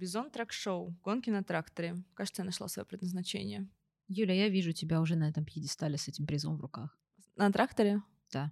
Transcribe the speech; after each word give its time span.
Бизон 0.00 0.30
трак-шоу. 0.30 0.96
Гонки 1.04 1.28
на 1.28 1.44
тракторе. 1.44 1.94
Кажется, 2.14 2.40
я 2.40 2.46
нашла 2.46 2.68
свое 2.68 2.86
предназначение. 2.86 3.68
Юля, 4.08 4.32
я 4.32 4.48
вижу 4.48 4.72
тебя 4.72 4.98
уже 5.02 5.14
на 5.14 5.28
этом 5.28 5.44
пьедестале 5.44 5.98
с 5.98 6.08
этим 6.08 6.26
призом 6.26 6.56
в 6.56 6.62
руках. 6.62 6.98
На 7.36 7.52
тракторе? 7.52 8.00
Да. 8.32 8.50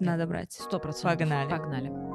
Надо 0.00 0.26
брать. 0.26 0.52
Сто 0.52 0.80
процентов. 0.80 1.16
Погнали. 1.16 1.48
Погнали. 1.48 2.13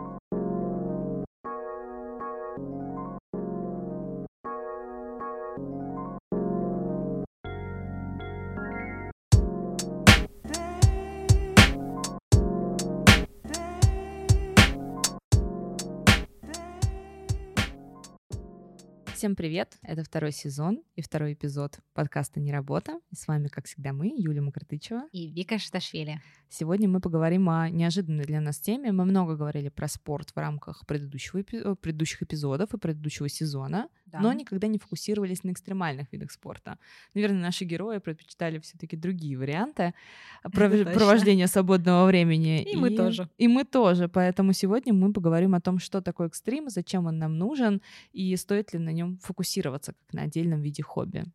Всем 19.29 19.35
привет! 19.35 19.77
Это 19.83 20.03
второй 20.03 20.31
сезон 20.31 20.81
и 20.95 21.03
второй 21.03 21.33
эпизод 21.33 21.77
подкаста 21.93 22.39
«Не 22.39 22.51
работа». 22.51 22.99
И 23.11 23.15
с 23.15 23.27
вами, 23.27 23.47
как 23.47 23.67
всегда, 23.67 23.93
мы, 23.93 24.07
Юлия 24.07 24.41
Макартычева. 24.41 25.03
И 25.11 25.27
Вика 25.27 25.59
Шаташвили. 25.59 26.19
Сегодня 26.47 26.89
мы 26.89 26.99
поговорим 26.99 27.47
о 27.47 27.69
неожиданной 27.69 28.25
для 28.25 28.41
нас 28.41 28.57
теме. 28.57 28.91
Мы 28.91 29.05
много 29.05 29.35
говорили 29.35 29.69
про 29.69 29.87
спорт 29.87 30.31
в 30.31 30.37
рамках 30.37 30.83
предыдущего, 30.87 31.43
предыдущих 31.75 32.23
эпизодов 32.23 32.73
и 32.73 32.79
предыдущего 32.79 33.29
сезона, 33.29 33.89
Да. 34.11 34.19
но 34.19 34.33
никогда 34.33 34.67
не 34.67 34.77
фокусировались 34.77 35.43
на 35.43 35.51
экстремальных 35.51 36.11
видах 36.11 36.31
спорта. 36.31 36.77
Наверное, 37.13 37.41
наши 37.41 37.65
герои 37.65 37.99
предпочитали 37.99 38.59
все-таки 38.59 38.95
другие 38.95 39.37
варианты 39.37 39.93
провождения 40.43 41.47
свободного 41.47 42.05
времени. 42.07 42.63
И 42.63 42.75
мы 42.75 42.89
тоже. 42.95 43.29
И 43.37 43.47
мы 43.47 43.65
тоже. 43.65 44.07
Поэтому 44.07 44.53
сегодня 44.53 44.93
мы 44.93 45.13
поговорим 45.13 45.55
о 45.55 45.61
том, 45.61 45.79
что 45.79 46.01
такое 46.01 46.27
экстрим, 46.27 46.69
зачем 46.69 47.05
он 47.05 47.19
нам 47.19 47.37
нужен 47.37 47.81
и 48.11 48.35
стоит 48.35 48.73
ли 48.73 48.79
на 48.79 48.89
нем 48.89 49.17
фокусироваться 49.17 49.93
как 49.93 50.13
на 50.13 50.23
отдельном 50.23 50.61
виде 50.61 50.83
хобби. 50.83 51.25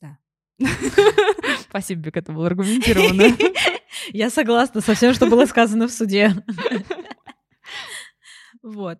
Да. 0.00 0.18
Спасибо, 1.60 2.02
Бек, 2.02 2.16
это 2.16 2.32
было 2.32 2.46
аргументированно. 2.46 3.36
Я 4.12 4.30
согласна 4.30 4.80
со 4.80 4.94
всем, 4.94 5.14
что 5.14 5.26
было 5.26 5.46
сказано 5.46 5.88
в 5.88 5.92
суде. 5.92 6.34
Вот. 8.62 8.98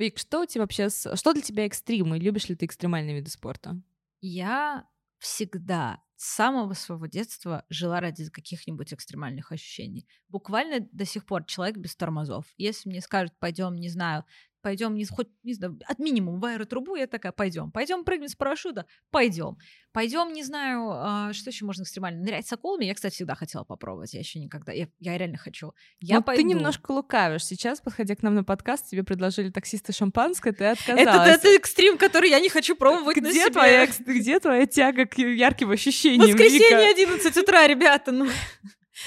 Вик, 0.00 0.18
что 0.18 0.40
у 0.40 0.46
тебя 0.46 0.62
вообще, 0.62 0.88
что 0.88 1.34
для 1.34 1.42
тебя 1.42 1.66
экстрим, 1.66 2.14
и 2.14 2.18
любишь 2.18 2.48
ли 2.48 2.56
ты 2.56 2.64
экстремальные 2.64 3.16
виды 3.16 3.30
спорта? 3.30 3.78
Я 4.22 4.88
всегда 5.18 6.02
с 6.16 6.24
самого 6.36 6.72
своего 6.72 7.04
детства 7.04 7.66
жила 7.68 8.00
ради 8.00 8.30
каких-нибудь 8.30 8.94
экстремальных 8.94 9.52
ощущений. 9.52 10.08
Буквально 10.28 10.88
до 10.92 11.04
сих 11.04 11.26
пор 11.26 11.44
человек 11.44 11.76
без 11.76 11.96
тормозов. 11.96 12.46
Если 12.56 12.88
мне 12.88 13.02
скажут, 13.02 13.34
пойдем, 13.38 13.76
не 13.76 13.90
знаю, 13.90 14.24
пойдем, 14.62 14.94
не, 14.94 15.04
хоть, 15.06 15.28
не 15.42 15.54
знаю, 15.54 15.78
от 15.86 15.98
минимум 15.98 16.40
в 16.40 16.44
аэротрубу, 16.44 16.96
я 16.96 17.06
такая, 17.06 17.32
пойдем. 17.32 17.70
Пойдем 17.70 18.04
прыгнуть 18.04 18.30
с 18.30 18.34
парашюта, 18.36 18.86
пойдем. 19.10 19.56
Пойдем, 19.92 20.32
не 20.32 20.44
знаю, 20.44 20.90
а, 20.92 21.32
что 21.32 21.50
еще 21.50 21.64
можно 21.64 21.82
экстремально, 21.82 22.22
нырять 22.22 22.46
с 22.46 22.52
акулами. 22.52 22.84
Я, 22.84 22.94
кстати, 22.94 23.14
всегда 23.14 23.34
хотела 23.34 23.64
попробовать, 23.64 24.14
я 24.14 24.20
еще 24.20 24.38
никогда, 24.38 24.72
я, 24.72 24.86
я 25.00 25.18
реально 25.18 25.36
хочу. 25.38 25.72
Я 26.00 26.16
Ну, 26.16 26.22
пойду. 26.22 26.42
ты 26.42 26.48
немножко 26.48 26.92
лукавишь. 26.92 27.44
Сейчас, 27.44 27.80
подходя 27.80 28.14
к 28.14 28.22
нам 28.22 28.34
на 28.36 28.44
подкаст, 28.44 28.88
тебе 28.88 29.02
предложили 29.02 29.50
таксисты 29.50 29.92
шампанское, 29.92 30.52
ты 30.52 30.64
это, 30.64 30.92
отказалась. 30.92 31.36
это 31.38 31.48
экстрим, 31.48 31.98
который 31.98 32.30
я 32.30 32.38
не 32.40 32.48
хочу 32.48 32.76
пробовать 32.76 33.16
на 33.16 33.30
где, 33.30 33.42
себе. 33.44 33.50
твоя, 33.52 33.86
где 33.86 34.38
твоя 34.38 34.66
тяга 34.66 35.06
к 35.06 35.18
ярким 35.18 35.70
ощущениям, 35.72 36.30
Воскресенье 36.30 36.68
Вика? 36.94 37.12
11 37.16 37.36
утра, 37.38 37.66
ребята, 37.66 38.12
ну. 38.12 38.28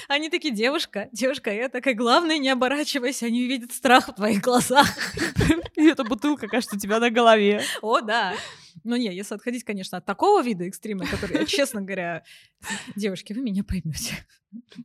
Они 0.08 0.30
такие, 0.30 0.54
девушка, 0.54 1.08
девушка, 1.12 1.52
я 1.52 1.68
такая, 1.68 1.94
главное, 1.94 2.38
не 2.38 2.48
оборачивайся, 2.48 3.26
они 3.26 3.44
увидят 3.44 3.72
страх 3.72 4.08
в 4.08 4.14
твоих 4.14 4.40
глазах. 4.40 4.86
И 5.76 5.86
эта 5.86 6.04
бутылка, 6.04 6.48
кажется, 6.48 6.76
у 6.76 6.78
тебя 6.78 7.00
на 7.00 7.10
голове. 7.10 7.62
О, 7.82 8.00
да. 8.00 8.34
Ну 8.82 8.96
не, 8.96 9.14
если 9.14 9.34
отходить, 9.34 9.64
конечно, 9.64 9.98
от 9.98 10.04
такого 10.04 10.42
вида 10.42 10.64
экстрима, 10.64 11.06
который, 11.06 11.46
честно 11.46 11.80
говоря, 11.80 12.24
девушки, 12.96 13.32
вы 13.32 13.40
меня 13.40 13.64
поймете. 13.64 14.14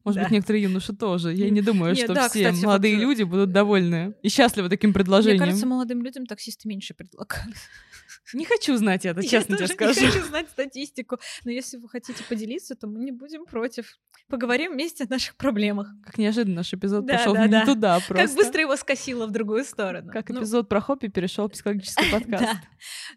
Может 0.03 0.15
Да. 0.17 0.23
быть, 0.23 0.31
некоторые 0.31 0.63
юноши 0.63 0.93
тоже. 0.95 1.33
Я 1.33 1.49
не 1.49 1.61
думаю, 1.61 1.93
Нет, 1.93 2.05
что 2.05 2.13
да, 2.13 2.29
все 2.29 2.45
кстати, 2.49 2.65
молодые 2.65 2.95
вот, 2.95 3.01
э, 3.01 3.05
люди 3.05 3.23
будут 3.23 3.51
довольны 3.51 4.13
и 4.23 4.29
счастливы 4.29 4.69
таким 4.69 4.93
предложением. 4.93 5.37
Мне 5.37 5.45
кажется, 5.47 5.67
молодым 5.67 6.01
людям 6.01 6.25
таксисты 6.25 6.67
меньше 6.67 6.93
предлагают. 6.93 7.55
Не 8.33 8.45
хочу 8.45 8.75
знать 8.77 9.05
это, 9.05 9.21
честно 9.27 9.53
я 9.53 9.57
тебе 9.59 9.67
скажу. 9.67 10.01
не 10.01 10.07
хочу 10.07 10.25
знать 10.25 10.49
статистику, 10.49 11.17
но 11.43 11.51
если 11.51 11.77
вы 11.77 11.89
хотите 11.89 12.23
поделиться, 12.23 12.75
то 12.75 12.87
мы 12.87 12.99
не 12.99 13.11
будем 13.11 13.45
против. 13.45 13.97
Поговорим 14.27 14.73
вместе 14.73 15.05
о 15.05 15.07
наших 15.09 15.35
проблемах. 15.37 15.87
Как 16.05 16.17
неожиданно 16.17 16.57
наш 16.57 16.73
эпизод 16.73 17.05
Да, 17.05 17.17
пошел 17.17 17.33
да, 17.33 17.45
не 17.45 17.51
да. 17.51 17.65
туда 17.65 17.99
просто. 18.07 18.27
Как 18.27 18.35
быстро 18.35 18.61
его 18.61 18.75
скосило 18.75 19.25
в 19.25 19.31
другую 19.31 19.63
сторону. 19.65 20.11
Как 20.11 20.29
Ну, 20.29 20.39
эпизод 20.41 20.69
про 20.69 20.81
хобби 20.81 21.07
перешел 21.07 21.47
в 21.47 21.51
психологический 21.51 22.05
подкаст. 22.11 22.43
Да. 22.43 22.61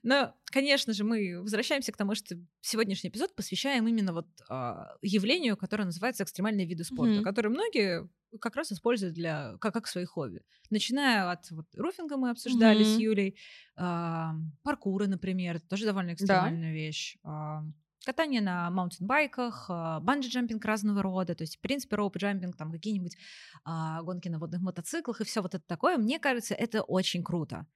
Но, 0.02 0.34
конечно 0.46 0.92
же, 0.94 1.04
мы 1.04 1.40
возвращаемся 1.42 1.92
к 1.92 1.96
тому, 1.96 2.14
что 2.14 2.34
сегодняшний 2.62 3.10
эпизод 3.10 3.34
посвящаем 3.36 3.86
именно 3.88 4.12
вот 4.14 4.26
а, 4.48 4.94
явлению, 5.02 5.56
которое 5.56 5.84
называется 5.84 6.24
экстремальные 6.24 6.66
виды 6.66 6.84
спорта, 6.84 7.14
Мгм. 7.16 7.24
которые 7.24 7.50
многие 7.52 8.08
как 8.40 8.56
раз 8.56 8.72
используют 8.72 9.14
для 9.14 9.56
как, 9.58 9.74
как 9.74 9.86
свои 9.86 10.04
хобби. 10.04 10.42
Начиная 10.70 11.30
от 11.30 11.50
вот, 11.50 11.66
руфинга 11.76 12.16
мы 12.16 12.30
обсуждали 12.30 12.82
с 12.82 12.92
Мгм. 12.94 13.02
Юлей, 13.02 13.38
а, 13.76 14.34
паркура, 14.62 15.06
например, 15.06 15.60
тоже 15.60 15.84
довольно 15.84 16.14
экстремальная 16.14 16.72
вещь. 16.72 17.16
а, 17.24 17.62
Катание 18.04 18.40
на 18.40 18.68
маунтинбайках, 18.70 19.66
а, 19.68 20.00
банджи-джампинг 20.00 20.64
разного 20.64 21.02
рода, 21.02 21.34
то 21.36 21.42
есть, 21.42 21.58
в 21.58 21.60
принципе, 21.60 21.96
роуп-джампинг, 21.96 22.56
там 22.56 22.72
какие-нибудь 22.72 23.16
а, 23.64 24.02
гонки 24.02 24.28
на 24.28 24.38
водных 24.40 24.60
мотоциклах 24.60 25.20
и 25.20 25.24
все 25.24 25.40
вот 25.40 25.54
это 25.54 25.64
такое. 25.66 25.98
Мне 25.98 26.18
кажется, 26.18 26.54
это 26.54 26.82
очень 26.82 27.22
круто. 27.22 27.66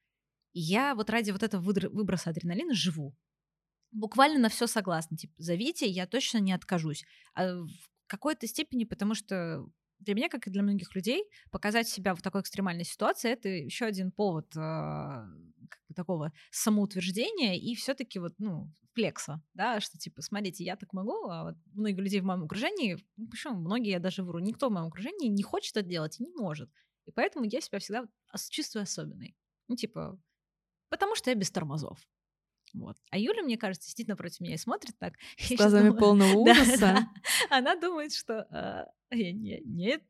И 0.52 0.60
я 0.60 0.94
вот 0.94 1.10
ради 1.10 1.30
вот 1.30 1.42
этого 1.42 1.60
выброса 1.62 2.30
адреналина 2.30 2.74
живу. 2.74 3.14
Буквально 3.92 4.40
на 4.40 4.48
все 4.48 4.66
согласна. 4.66 5.16
Типа, 5.16 5.34
зовите, 5.38 5.86
я 5.86 6.06
точно 6.06 6.38
не 6.38 6.52
откажусь. 6.52 7.04
А 7.34 7.54
в 7.62 7.68
какой-то 8.06 8.46
степени, 8.46 8.84
потому 8.84 9.14
что 9.14 9.66
для 9.98 10.14
меня, 10.14 10.28
как 10.28 10.46
и 10.46 10.50
для 10.50 10.62
многих 10.62 10.94
людей, 10.94 11.24
показать 11.50 11.88
себя 11.88 12.14
в 12.14 12.22
такой 12.22 12.40
экстремальной 12.40 12.84
ситуации 12.84 13.30
это 13.30 13.48
еще 13.48 13.86
один 13.86 14.12
повод 14.12 14.46
а, 14.56 15.26
как 15.68 15.80
бы 15.88 15.94
такого 15.94 16.32
самоутверждения 16.50 17.58
и 17.58 17.74
все-таки 17.74 18.18
вот, 18.18 18.34
ну, 18.38 18.72
флекса, 18.94 19.42
да, 19.54 19.80
что 19.80 19.98
типа, 19.98 20.22
смотрите, 20.22 20.64
я 20.64 20.76
так 20.76 20.92
могу, 20.92 21.28
а 21.28 21.44
вот 21.44 21.56
многие 21.72 22.00
людей 22.00 22.20
в 22.20 22.24
моем 22.24 22.44
окружении, 22.44 22.98
ну, 23.16 23.28
почему 23.28 23.54
многие, 23.56 23.90
я 23.90 24.00
даже 24.00 24.22
вру, 24.22 24.38
никто 24.38 24.68
в 24.68 24.72
моем 24.72 24.86
окружении 24.86 25.28
не 25.28 25.42
хочет 25.42 25.76
это 25.76 25.88
делать 25.88 26.18
и 26.18 26.24
не 26.24 26.32
может. 26.32 26.70
И 27.04 27.10
поэтому 27.10 27.44
я 27.44 27.60
себя 27.60 27.78
всегда 27.78 28.06
чувствую 28.50 28.82
особенной. 28.82 29.36
Ну, 29.68 29.76
типа, 29.76 30.18
потому 30.88 31.14
что 31.14 31.30
я 31.30 31.36
без 31.36 31.50
тормозов. 31.50 31.98
Вот. 32.76 32.96
А 33.10 33.18
Юля, 33.18 33.42
мне 33.42 33.56
кажется, 33.56 33.90
сидит 33.90 34.06
напротив 34.08 34.40
меня 34.40 34.54
и 34.54 34.58
смотрит 34.58 34.94
так. 34.98 35.14
С 35.38 35.52
глазами 35.56 35.88
думаю- 35.88 35.98
полного 36.00 36.32
ужаса. 36.36 36.78
да. 36.78 37.08
Она 37.50 37.74
думает, 37.76 38.12
что 38.14 38.46
а, 38.50 38.86
я 39.10 39.32
не- 39.32 39.62
нет, 39.64 40.02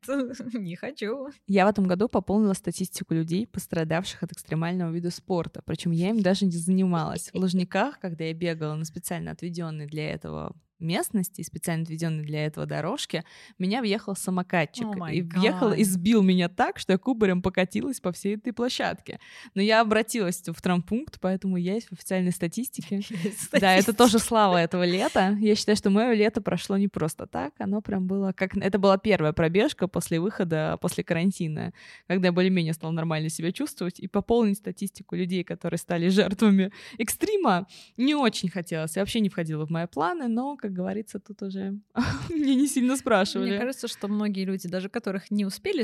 не 0.53 0.75
хочу. 0.75 1.29
Я 1.47 1.65
в 1.65 1.69
этом 1.69 1.87
году 1.87 2.09
пополнила 2.09 2.53
статистику 2.53 3.13
людей, 3.13 3.47
пострадавших 3.47 4.21
от 4.23 4.31
экстремального 4.33 4.91
вида 4.91 5.11
спорта. 5.11 5.61
Причем 5.65 5.91
я 5.91 6.09
им 6.09 6.21
даже 6.21 6.45
не 6.45 6.51
занималась. 6.51 7.29
В 7.31 7.35
Лужниках, 7.35 7.99
когда 7.99 8.25
я 8.25 8.33
бегала 8.33 8.75
на 8.75 8.85
специально 8.85 9.31
отведенной 9.31 9.87
для 9.87 10.11
этого 10.11 10.55
местности, 10.79 11.41
специально 11.41 11.83
отведенной 11.83 12.23
для 12.23 12.45
этого 12.45 12.65
дорожке, 12.65 13.23
меня 13.57 13.81
въехал 13.81 14.15
самокатчик. 14.15 14.85
Май 14.95 15.17
и 15.17 15.21
въехал 15.21 15.73
и 15.73 15.83
сбил 15.83 16.21
меня 16.21 16.49
так, 16.49 16.79
что 16.79 16.93
я 16.93 16.97
кубарем 16.97 17.41
покатилась 17.41 17.99
по 17.99 18.11
всей 18.11 18.35
этой 18.35 18.53
площадке. 18.53 19.19
Но 19.53 19.61
я 19.61 19.81
обратилась 19.81 20.43
в 20.45 20.61
травмпункт, 20.61 21.19
поэтому 21.19 21.57
я 21.57 21.75
есть 21.75 21.87
в 21.89 21.93
официальной 21.93 22.31
статистике. 22.31 23.01
Да, 23.51 23.75
это 23.75 23.93
тоже 23.93 24.19
слава 24.19 24.57
этого 24.57 24.83
лета. 24.83 25.35
Я 25.39 25.55
считаю, 25.55 25.75
что 25.75 25.89
мое 25.89 26.13
лето 26.13 26.41
прошло 26.41 26.77
не 26.77 26.87
просто 26.87 27.25
так. 27.25 27.53
Оно 27.59 27.81
прям 27.81 28.07
было 28.07 28.31
как... 28.31 28.55
Это 28.57 28.77
была 28.77 28.97
первая 28.97 29.33
пробежка 29.33 29.87
после 29.87 30.19
выхода, 30.19 30.77
после 30.81 31.03
карантина, 31.03 31.73
когда 32.07 32.27
я 32.27 32.31
более-менее 32.31 32.73
стала 32.73 32.91
нормально 32.91 33.29
себя 33.29 33.51
чувствовать. 33.51 33.99
И 33.99 34.07
пополнить 34.07 34.57
статистику 34.57 35.15
людей, 35.15 35.43
которые 35.43 35.77
стали 35.77 36.09
жертвами 36.09 36.71
экстрима, 36.97 37.67
не 37.95 38.15
очень 38.15 38.49
хотелось. 38.49 38.95
Я 38.95 39.01
вообще 39.01 39.19
не 39.19 39.29
входила 39.29 39.65
в 39.65 39.69
мои 39.69 39.87
планы, 39.87 40.27
но, 40.27 40.55
как 40.57 40.66
говорится, 40.69 41.19
тут 41.19 41.41
уже 41.41 41.79
мне 42.29 42.55
не 42.55 42.67
сильно 42.67 42.95
спрашивали. 42.95 43.49
Мне 43.49 43.59
кажется, 43.59 43.87
что 43.87 44.07
многие 44.07 44.45
люди, 44.45 44.67
даже 44.67 44.89
которых 44.89 45.31
не 45.31 45.45
успели 45.45 45.83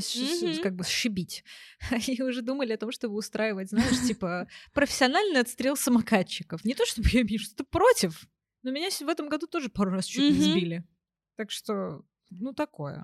как 0.61 0.75
бы 0.75 0.83
сшибить, 0.83 1.43
они 1.91 2.21
уже 2.21 2.41
думали 2.41 2.73
о 2.73 2.77
том, 2.77 2.91
чтобы 2.91 3.15
устраивать, 3.15 3.69
знаешь, 3.69 4.01
типа 4.07 4.47
профессиональный 4.73 5.41
отстрел 5.41 5.75
самокатчиков. 5.75 6.63
Не 6.65 6.73
то, 6.73 6.85
чтобы 6.85 7.09
я 7.09 7.21
имею 7.21 7.39
что-то 7.39 7.63
против, 7.63 8.27
но 8.63 8.71
меня 8.71 8.89
в 8.89 9.09
этом 9.09 9.27
году 9.29 9.47
тоже 9.47 9.69
пару 9.69 9.91
раз 9.91 10.05
чуть 10.05 10.33
не 10.33 10.41
сбили. 10.41 10.83
Так 11.35 11.51
что, 11.51 12.03
ну, 12.29 12.53
такое. 12.53 13.03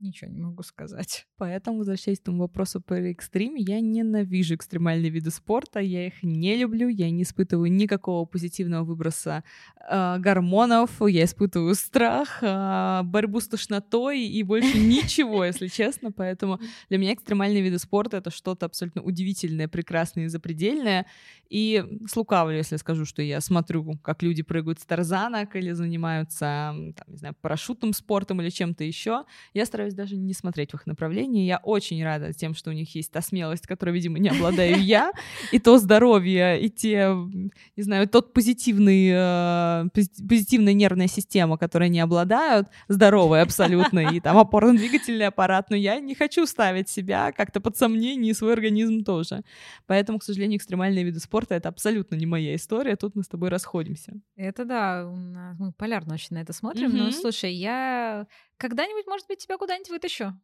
Ничего 0.00 0.30
не 0.30 0.38
могу 0.40 0.62
сказать. 0.62 1.26
Поэтому, 1.38 1.78
возвращаясь 1.78 2.20
к 2.20 2.22
тому 2.22 2.42
вопросу 2.42 2.80
про 2.80 3.00
экстрим, 3.10 3.56
я 3.56 3.80
ненавижу 3.80 4.54
экстремальные 4.54 5.10
виды 5.10 5.32
спорта, 5.32 5.80
я 5.80 6.06
их 6.06 6.22
не 6.22 6.56
люблю, 6.56 6.86
я 6.86 7.10
не 7.10 7.24
испытываю 7.24 7.72
никакого 7.72 8.24
позитивного 8.24 8.84
выброса 8.84 9.42
э, 9.90 10.18
гормонов, 10.20 11.02
я 11.02 11.24
испытываю 11.24 11.74
страх, 11.74 12.38
э, 12.42 13.00
борьбу 13.02 13.40
с 13.40 13.48
тошнотой 13.48 14.20
и 14.20 14.40
больше 14.44 14.78
ничего, 14.78 15.44
если 15.44 15.66
честно. 15.66 16.12
Поэтому 16.12 16.60
для 16.88 16.98
меня 16.98 17.14
экстремальные 17.14 17.62
виды 17.62 17.80
спорта— 17.80 18.16
это 18.18 18.30
что-то 18.30 18.66
абсолютно 18.66 19.02
удивительное, 19.02 19.66
прекрасное 19.66 20.26
и 20.26 20.28
запредельное. 20.28 21.06
И 21.48 21.84
слукавлю, 22.08 22.56
если 22.56 22.76
скажу, 22.76 23.04
что 23.04 23.22
я 23.22 23.40
смотрю, 23.40 23.98
как 23.98 24.22
люди 24.22 24.42
прыгают 24.42 24.78
с 24.78 24.86
тарзанок 24.86 25.56
или 25.56 25.72
занимаются, 25.72 26.72
там, 26.94 27.08
не 27.08 27.16
знаю, 27.16 27.34
парашютным 27.40 27.92
спортом 27.92 28.40
или 28.40 28.50
чем-то 28.50 28.84
еще. 28.84 29.24
Я 29.54 29.66
стараюсь 29.66 29.87
даже 29.94 30.16
не 30.16 30.34
смотреть 30.34 30.72
в 30.72 30.74
их 30.74 30.86
направлении. 30.86 31.46
Я 31.46 31.58
очень 31.58 32.02
рада 32.02 32.32
тем, 32.32 32.54
что 32.54 32.70
у 32.70 32.72
них 32.72 32.94
есть 32.94 33.10
та 33.12 33.20
смелость, 33.20 33.66
которой, 33.66 33.90
видимо, 33.90 34.18
не 34.18 34.28
обладаю 34.28 34.76
я, 34.82 35.12
и 35.52 35.58
то 35.58 35.78
здоровье, 35.78 36.60
и 36.60 36.68
те, 36.70 37.08
не 37.76 37.82
знаю, 37.82 38.08
тот 38.08 38.32
позитивный, 38.32 39.10
э, 39.12 39.88
позитивная 40.28 40.72
нервная 40.72 41.08
система, 41.08 41.58
которой 41.58 41.88
не 41.88 42.00
обладают, 42.00 42.68
здоровая 42.88 43.42
абсолютно, 43.42 44.00
и 44.00 44.20
там 44.20 44.38
опорно-двигательный 44.38 45.26
аппарат, 45.26 45.70
но 45.70 45.76
я 45.76 46.00
не 46.00 46.14
хочу 46.14 46.46
ставить 46.46 46.88
себя 46.88 47.32
как-то 47.32 47.60
под 47.60 47.76
сомнение 47.76 48.30
и 48.30 48.34
свой 48.34 48.52
организм 48.52 49.04
тоже. 49.04 49.42
Поэтому, 49.86 50.18
к 50.18 50.24
сожалению, 50.24 50.58
экстремальные 50.58 51.04
виды 51.04 51.20
спорта— 51.20 51.54
это 51.56 51.68
абсолютно 51.68 52.14
не 52.14 52.26
моя 52.26 52.54
история, 52.54 52.96
тут 52.96 53.14
мы 53.14 53.22
с 53.22 53.28
тобой 53.28 53.48
расходимся. 53.48 54.12
Это 54.36 54.64
да, 54.64 55.04
мы 55.58 55.72
полярно 55.72 56.14
очень 56.14 56.36
на 56.36 56.42
это 56.42 56.52
смотрим, 56.52 56.96
но 56.96 57.10
слушай, 57.10 57.52
я 57.52 58.26
когда-нибудь, 58.58 59.06
может 59.06 59.26
быть, 59.26 59.38
тебя 59.38 59.56
куда-нибудь 59.56 59.88
вытащу. 59.88 60.38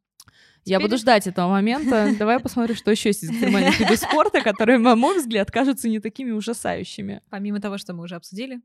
Я 0.65 0.81
буду 0.81 0.97
ждать 0.97 1.27
этого 1.27 1.51
момента. 1.51 2.11
Давай 2.19 2.41
посмотрю, 2.41 2.75
что 2.75 2.91
еще 2.91 3.11
есть 3.11 3.25
из 3.25 3.31
экстремальных 3.31 3.79
видов 3.79 3.99
спорта, 3.99 4.41
которые, 4.41 4.79
на 4.79 4.97
мой 4.97 5.19
взгляд, 5.19 5.51
кажутся 5.51 5.89
не 5.89 6.01
такими 6.01 6.31
ужасающими. 6.31 7.21
Помимо 7.29 7.61
того, 7.61 7.77
что 7.77 7.93
мы 7.93 8.05
уже 8.05 8.15
обсудили, 8.15 8.63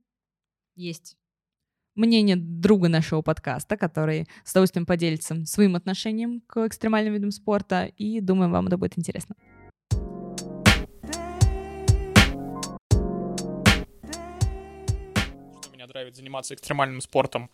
есть 0.75 1.17
мнение 1.95 2.37
друга 2.37 2.87
нашего 2.87 3.21
подкаста, 3.21 3.75
который 3.75 4.27
с 4.45 4.51
удовольствием 4.51 4.85
поделится 4.85 5.45
своим 5.45 5.75
отношением 5.75 6.41
к 6.47 6.65
экстремальным 6.65 7.13
видам 7.13 7.31
спорта, 7.31 7.85
и 7.85 8.21
думаю, 8.21 8.49
вам 8.49 8.67
это 8.67 8.77
будет 8.77 8.97
интересно. 8.97 9.35
Что 15.59 15.71
меня 15.73 15.87
драйвит 15.87 16.15
заниматься 16.15 16.53
экстремальным 16.53 17.01
спортом? 17.01 17.49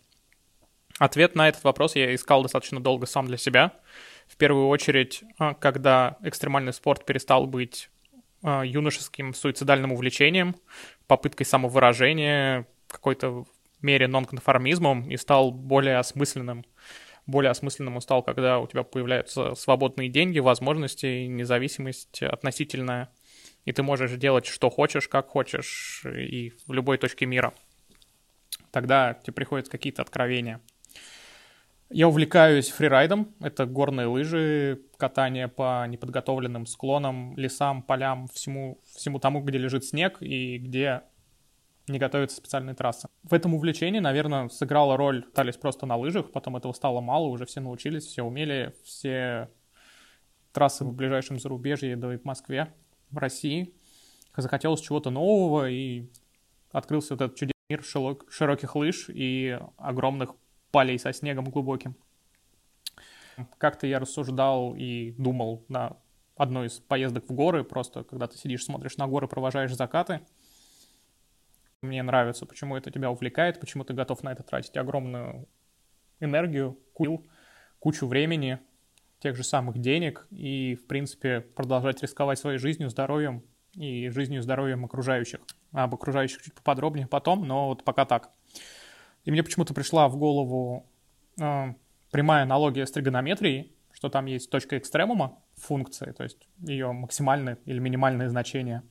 Ответ 0.98 1.34
на 1.34 1.48
этот 1.48 1.62
вопрос 1.64 1.94
я 1.94 2.14
искал 2.14 2.42
достаточно 2.42 2.80
долго 2.80 3.06
сам 3.06 3.26
для 3.26 3.36
себя. 3.36 3.72
В 4.26 4.36
первую 4.36 4.68
очередь, 4.68 5.22
а, 5.38 5.54
когда 5.54 6.16
экстремальный 6.22 6.72
спорт 6.72 7.04
перестал 7.04 7.46
быть 7.46 7.90
а, 8.42 8.62
юношеским 8.64 9.34
суицидальным 9.34 9.92
увлечением, 9.92 10.56
попыткой 11.06 11.44
самовыражения, 11.44 12.66
какой-то 12.88 13.44
мере 13.82 14.08
нонконформизмом 14.08 15.10
и 15.10 15.16
стал 15.18 15.50
более 15.50 15.98
осмысленным. 15.98 16.64
Более 17.26 17.50
осмысленным 17.50 17.96
он 17.96 18.00
стал, 18.00 18.22
когда 18.22 18.58
у 18.58 18.66
тебя 18.66 18.82
появляются 18.82 19.54
свободные 19.54 20.08
деньги, 20.08 20.38
возможности, 20.38 21.26
независимость 21.26 22.22
относительная, 22.22 23.10
и 23.64 23.72
ты 23.72 23.82
можешь 23.82 24.12
делать, 24.12 24.46
что 24.46 24.70
хочешь, 24.70 25.08
как 25.08 25.28
хочешь, 25.28 26.04
и 26.06 26.54
в 26.66 26.72
любой 26.72 26.96
точке 26.98 27.26
мира. 27.26 27.52
Тогда 28.70 29.14
тебе 29.14 29.34
приходят 29.34 29.68
какие-то 29.68 30.00
откровения– 30.00 30.62
я 31.90 32.08
увлекаюсь 32.08 32.70
фрирайдом. 32.70 33.34
Это 33.40 33.66
горные 33.66 34.06
лыжи, 34.06 34.82
катание 34.96 35.48
по 35.48 35.86
неподготовленным 35.86 36.66
склонам, 36.66 37.36
лесам, 37.36 37.82
полям, 37.82 38.26
всему, 38.28 38.80
всему 38.84 39.18
тому, 39.18 39.42
где 39.42 39.58
лежит 39.58 39.84
снег 39.84 40.18
и 40.20 40.58
где 40.58 41.02
не 41.88 41.98
готовятся 41.98 42.36
специальные 42.36 42.74
трассы. 42.74 43.08
В 43.22 43.32
этом 43.32 43.54
увлечении, 43.54 44.00
наверное, 44.00 44.48
сыграла 44.48 44.96
роль 44.96 45.22
катались 45.22 45.56
просто 45.56 45.86
на 45.86 45.96
лыжах, 45.96 46.32
потом 46.32 46.56
этого 46.56 46.72
стало 46.72 47.00
мало, 47.00 47.26
уже 47.26 47.46
все 47.46 47.60
научились, 47.60 48.06
все 48.06 48.22
умели, 48.22 48.74
все 48.84 49.48
трассы 50.52 50.84
в 50.84 50.92
ближайшем 50.92 51.38
зарубежье, 51.38 51.96
да 51.96 52.12
и 52.12 52.16
в 52.16 52.24
Москве, 52.24 52.72
в 53.10 53.18
России. 53.18 53.74
Захотелось 54.36 54.80
чего-то 54.80 55.10
нового, 55.10 55.70
и 55.70 56.10
открылся 56.72 57.14
вот 57.14 57.22
этот 57.22 57.36
чудесный 57.36 57.54
мир 57.68 57.82
широких 58.28 58.74
лыж 58.74 59.08
и 59.08 59.58
огромных 59.76 60.34
полей 60.70 60.98
со 60.98 61.12
снегом 61.12 61.46
глубоким. 61.46 61.96
Как-то 63.58 63.86
я 63.86 63.98
рассуждал 63.98 64.74
и 64.74 65.12
думал 65.12 65.64
на 65.68 65.96
одной 66.36 66.68
из 66.68 66.78
поездок 66.80 67.28
в 67.28 67.32
горы, 67.34 67.64
просто 67.64 68.04
когда 68.04 68.26
ты 68.26 68.36
сидишь, 68.36 68.64
смотришь 68.64 68.96
на 68.96 69.06
горы, 69.06 69.28
провожаешь 69.28 69.74
закаты. 69.74 70.20
Мне 71.82 72.02
нравится, 72.02 72.46
почему 72.46 72.76
это 72.76 72.90
тебя 72.90 73.10
увлекает, 73.10 73.60
почему 73.60 73.84
ты 73.84 73.94
готов 73.94 74.22
на 74.22 74.32
это 74.32 74.42
тратить 74.42 74.76
огромную 74.76 75.48
энергию, 76.20 76.78
кул, 76.94 77.26
кучу 77.78 78.06
времени, 78.06 78.58
тех 79.18 79.36
же 79.36 79.44
самых 79.44 79.78
денег 79.78 80.26
и, 80.30 80.74
в 80.74 80.86
принципе, 80.86 81.40
продолжать 81.40 82.02
рисковать 82.02 82.38
своей 82.38 82.58
жизнью, 82.58 82.90
здоровьем 82.90 83.42
и 83.74 84.08
жизнью 84.08 84.42
здоровьем 84.42 84.84
окружающих. 84.84 85.40
Об 85.72 85.94
окружающих 85.94 86.42
чуть 86.42 86.54
поподробнее 86.54 87.06
потом, 87.06 87.46
но 87.46 87.68
вот 87.68 87.84
пока 87.84 88.06
так. 88.06 88.30
И 89.26 89.30
мне 89.30 89.42
почему-то 89.42 89.74
пришла 89.74 90.08
в 90.08 90.16
голову 90.16 90.86
э, 91.38 91.74
прямая 92.10 92.44
аналогия 92.44 92.86
с 92.86 92.92
тригонометрией, 92.92 93.72
что 93.92 94.08
там 94.08 94.26
есть 94.26 94.48
точка 94.50 94.78
экстремума 94.78 95.38
функции, 95.56 96.12
то 96.12 96.22
есть 96.22 96.48
ее 96.60 96.92
максимальное 96.92 97.58
или 97.64 97.78
минимальное 97.80 98.28
значение. 98.28 98.82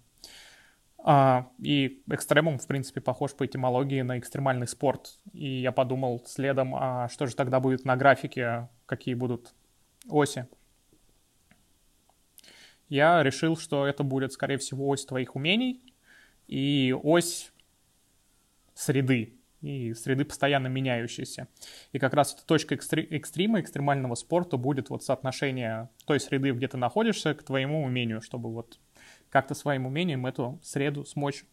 А, 0.98 1.50
и 1.60 2.04
экстремум, 2.10 2.58
в 2.58 2.68
принципе, 2.68 3.00
похож 3.00 3.34
по 3.34 3.46
этимологии 3.46 4.02
на 4.02 4.20
экстремальный 4.20 4.68
спорт. 4.68 5.20
И 5.32 5.62
я 5.62 5.72
подумал 5.72 6.22
следом, 6.26 6.76
а 6.76 7.08
что 7.10 7.28
же 7.28 7.36
тогда 7.36 7.60
будет 7.60 7.86
на 7.86 7.96
графике, 7.96 8.68
какие 8.86 9.14
будут 9.14 9.54
оси. 10.10 10.48
Я 12.90 13.24
решил, 13.24 13.56
что 13.56 13.88
это 13.88 14.04
будет, 14.04 14.34
скорее 14.34 14.58
всего, 14.58 14.90
ось 14.90 15.06
твоих 15.06 15.36
умений 15.36 15.82
и 16.48 16.94
ось 17.04 17.54
среды, 18.74 19.35
и 19.66 19.94
среды 19.94 20.26
постоянно 20.26 20.68
меняющиеся. 20.68 21.48
И 21.92 22.00
как 22.00 22.14
раз 22.14 22.36
эта 22.36 22.46
точка 22.46 22.76
экстри- 22.76 23.08
экстрима, 23.10 23.60
экстремального 23.60 24.16
спорта 24.16 24.58
будет 24.58 24.90
вот 24.90 25.04
соотношение 25.04 25.90
той 26.06 26.20
среды, 26.20 26.52
где 26.52 26.68
ты 26.68 26.78
находишься, 26.78 27.34
к 27.34 27.44
твоему 27.44 27.84
умению, 27.84 28.22
чтобы 28.22 28.54
вот 28.54 28.80
как-то 29.30 29.56
своим 29.56 29.86
умением 29.86 30.26
эту 30.28 30.60
среду 30.62 31.04
смочь 31.04 31.46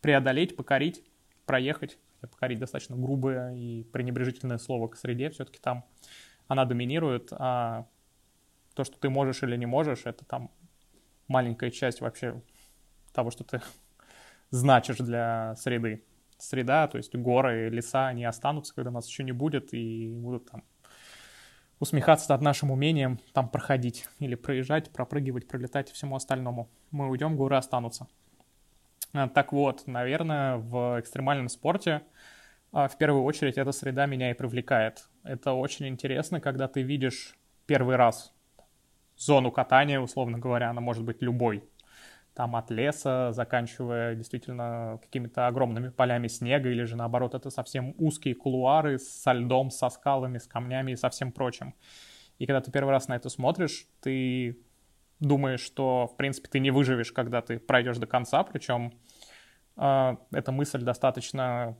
преодолеть, 0.00 0.56
покорить, 0.56 1.04
проехать. 1.46 1.98
Покорить 2.20 2.58
достаточно 2.58 2.96
грубое 2.96 3.54
и 3.54 3.82
пренебрежительное 3.84 4.58
слово 4.58 4.88
к 4.88 4.96
среде, 4.96 5.30
все-таки 5.30 5.58
там 5.58 5.84
она 6.46 6.64
доминирует, 6.64 7.32
а 7.32 7.86
то, 8.74 8.84
что 8.84 8.96
ты 8.96 9.10
можешь 9.10 9.42
или 9.42 9.56
не 9.56 9.66
можешь, 9.66 10.02
это 10.04 10.24
там 10.24 10.50
маленькая 11.26 11.70
часть 11.70 12.00
вообще 12.00 12.40
того, 13.12 13.32
что 13.32 13.42
ты 13.42 13.60
значишь 14.50 14.98
для 14.98 15.56
среды 15.56 16.04
среда, 16.42 16.88
то 16.88 16.98
есть 16.98 17.14
горы, 17.14 17.68
леса, 17.68 18.08
они 18.08 18.24
останутся, 18.24 18.74
когда 18.74 18.90
нас 18.90 19.08
еще 19.08 19.24
не 19.24 19.32
будет, 19.32 19.72
и 19.72 20.08
будут 20.08 20.50
там 20.50 20.64
усмехаться 21.78 22.30
над 22.30 22.42
нашим 22.42 22.70
умением 22.70 23.18
там 23.32 23.48
проходить 23.48 24.06
или 24.20 24.34
проезжать, 24.34 24.92
пропрыгивать, 24.92 25.48
пролетать 25.48 25.90
и 25.90 25.92
всему 25.92 26.14
остальному. 26.14 26.70
Мы 26.90 27.08
уйдем, 27.08 27.36
горы 27.36 27.56
останутся. 27.56 28.06
А, 29.12 29.28
так 29.28 29.52
вот, 29.52 29.86
наверное, 29.86 30.56
в 30.58 31.00
экстремальном 31.00 31.48
спорте 31.48 32.02
а, 32.72 32.88
в 32.88 32.96
первую 32.98 33.24
очередь 33.24 33.58
эта 33.58 33.72
среда 33.72 34.06
меня 34.06 34.30
и 34.30 34.34
привлекает. 34.34 35.08
Это 35.24 35.52
очень 35.52 35.88
интересно, 35.88 36.40
когда 36.40 36.68
ты 36.68 36.82
видишь 36.82 37.36
первый 37.66 37.96
раз 37.96 38.32
зону 39.16 39.50
катания, 39.50 40.00
условно 40.00 40.38
говоря, 40.38 40.70
она 40.70 40.80
может 40.80 41.04
быть 41.04 41.20
любой 41.20 41.64
там 42.34 42.56
от 42.56 42.70
леса, 42.70 43.32
заканчивая 43.32 44.14
действительно 44.14 44.98
какими-то 45.02 45.46
огромными 45.46 45.90
полями 45.90 46.28
снега, 46.28 46.70
или 46.70 46.84
же 46.84 46.96
наоборот 46.96 47.34
это 47.34 47.50
совсем 47.50 47.94
узкие 47.98 48.34
кулуары 48.34 48.98
со 48.98 49.32
льдом, 49.32 49.70
со 49.70 49.90
скалами, 49.90 50.38
с 50.38 50.46
камнями 50.46 50.92
и 50.92 50.96
со 50.96 51.10
всем 51.10 51.32
прочим. 51.32 51.74
И 52.38 52.46
когда 52.46 52.60
ты 52.60 52.70
первый 52.70 52.90
раз 52.90 53.08
на 53.08 53.16
это 53.16 53.28
смотришь, 53.28 53.86
ты 54.00 54.58
думаешь, 55.20 55.60
что, 55.60 56.06
в 56.06 56.16
принципе, 56.16 56.48
ты 56.48 56.58
не 56.58 56.70
выживешь, 56.70 57.12
когда 57.12 57.42
ты 57.42 57.58
пройдешь 57.58 57.98
до 57.98 58.06
конца, 58.06 58.42
причем 58.42 58.92
э, 59.76 60.16
эта 60.32 60.52
мысль 60.52 60.80
достаточно 60.80 61.76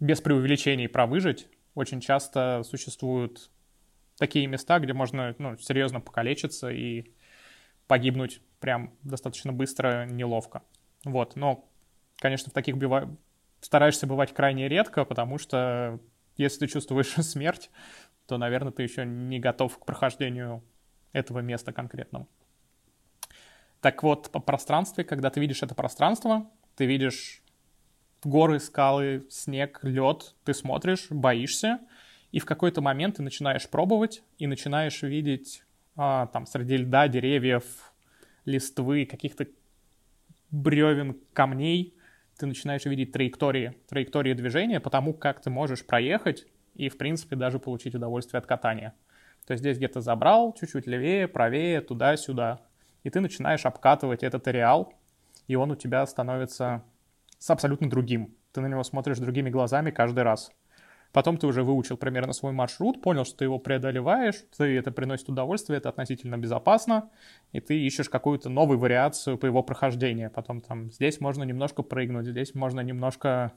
без 0.00 0.20
преувеличений 0.20 0.88
про 0.88 1.06
выжить. 1.06 1.48
Очень 1.74 2.00
часто 2.00 2.62
существуют 2.64 3.50
такие 4.18 4.46
места, 4.46 4.80
где 4.80 4.92
можно 4.92 5.34
ну, 5.38 5.56
серьезно 5.56 6.00
покалечиться 6.00 6.70
и 6.70 7.12
погибнуть 7.86 8.42
прям 8.60 8.94
достаточно 9.02 9.52
быстро, 9.52 10.06
неловко. 10.06 10.62
Вот, 11.04 11.36
но, 11.36 11.68
конечно, 12.16 12.50
в 12.50 12.54
таких 12.54 12.76
бива... 12.76 13.16
стараешься 13.60 14.06
бывать 14.06 14.32
крайне 14.32 14.68
редко, 14.68 15.04
потому 15.04 15.38
что 15.38 16.00
если 16.36 16.60
ты 16.60 16.66
чувствуешь 16.68 17.08
смерть, 17.24 17.70
то, 18.26 18.38
наверное, 18.38 18.72
ты 18.72 18.82
еще 18.82 19.04
не 19.04 19.38
готов 19.40 19.78
к 19.78 19.84
прохождению 19.84 20.62
этого 21.12 21.40
места 21.40 21.72
конкретного. 21.72 22.26
Так 23.80 24.02
вот, 24.02 24.30
по 24.30 24.40
пространстве, 24.40 25.04
когда 25.04 25.30
ты 25.30 25.40
видишь 25.40 25.62
это 25.62 25.74
пространство, 25.74 26.50
ты 26.76 26.86
видишь 26.86 27.42
горы, 28.24 28.58
скалы, 28.58 29.26
снег, 29.30 29.80
лед, 29.82 30.34
ты 30.44 30.52
смотришь, 30.52 31.06
боишься, 31.10 31.80
и 32.32 32.40
в 32.40 32.44
какой-то 32.44 32.80
момент 32.80 33.16
ты 33.16 33.22
начинаешь 33.22 33.68
пробовать 33.68 34.22
и 34.38 34.46
начинаешь 34.46 35.02
видеть 35.02 35.62
а, 35.96 36.26
там 36.26 36.46
среди 36.46 36.76
льда, 36.76 37.08
деревьев, 37.08 37.87
листвы, 38.48 39.04
каких-то 39.04 39.46
бревен, 40.50 41.18
камней, 41.32 41.94
ты 42.38 42.46
начинаешь 42.46 42.84
видеть 42.84 43.12
траектории, 43.12 43.76
траектории 43.88 44.32
движения 44.32 44.80
потому 44.80 45.12
как 45.12 45.40
ты 45.40 45.50
можешь 45.50 45.84
проехать 45.84 46.46
и, 46.74 46.88
в 46.88 46.96
принципе, 46.96 47.36
даже 47.36 47.58
получить 47.58 47.94
удовольствие 47.94 48.38
от 48.38 48.46
катания. 48.46 48.94
То 49.46 49.52
есть 49.52 49.62
здесь 49.62 49.76
где-то 49.76 50.00
забрал, 50.00 50.54
чуть-чуть 50.58 50.86
левее, 50.86 51.28
правее, 51.28 51.80
туда-сюда. 51.80 52.60
И 53.02 53.10
ты 53.10 53.20
начинаешь 53.20 53.66
обкатывать 53.66 54.22
этот 54.22 54.46
ареал, 54.48 54.94
и 55.46 55.56
он 55.56 55.70
у 55.70 55.76
тебя 55.76 56.06
становится 56.06 56.84
с 57.38 57.50
абсолютно 57.50 57.90
другим. 57.90 58.34
Ты 58.52 58.60
на 58.60 58.66
него 58.66 58.82
смотришь 58.82 59.18
другими 59.18 59.50
глазами 59.50 59.90
каждый 59.90 60.22
раз. 60.22 60.50
Потом 61.12 61.38
ты 61.38 61.46
уже 61.46 61.62
выучил 61.62 61.96
примерно 61.96 62.32
свой 62.32 62.52
маршрут, 62.52 63.00
понял, 63.00 63.24
что 63.24 63.38
ты 63.38 63.44
его 63.44 63.58
преодолеваешь, 63.58 64.44
ты 64.56 64.76
это 64.76 64.92
приносит 64.92 65.28
удовольствие, 65.28 65.78
это 65.78 65.88
относительно 65.88 66.36
безопасно, 66.36 67.10
и 67.52 67.60
ты 67.60 67.80
ищешь 67.80 68.10
какую-то 68.10 68.50
новую 68.50 68.78
вариацию 68.78 69.38
по 69.38 69.46
его 69.46 69.62
прохождению. 69.62 70.30
Потом 70.30 70.60
там 70.60 70.90
здесь 70.90 71.20
можно 71.20 71.44
немножко 71.44 71.82
прыгнуть, 71.82 72.26
здесь 72.26 72.54
можно 72.54 72.80
немножко 72.80 73.52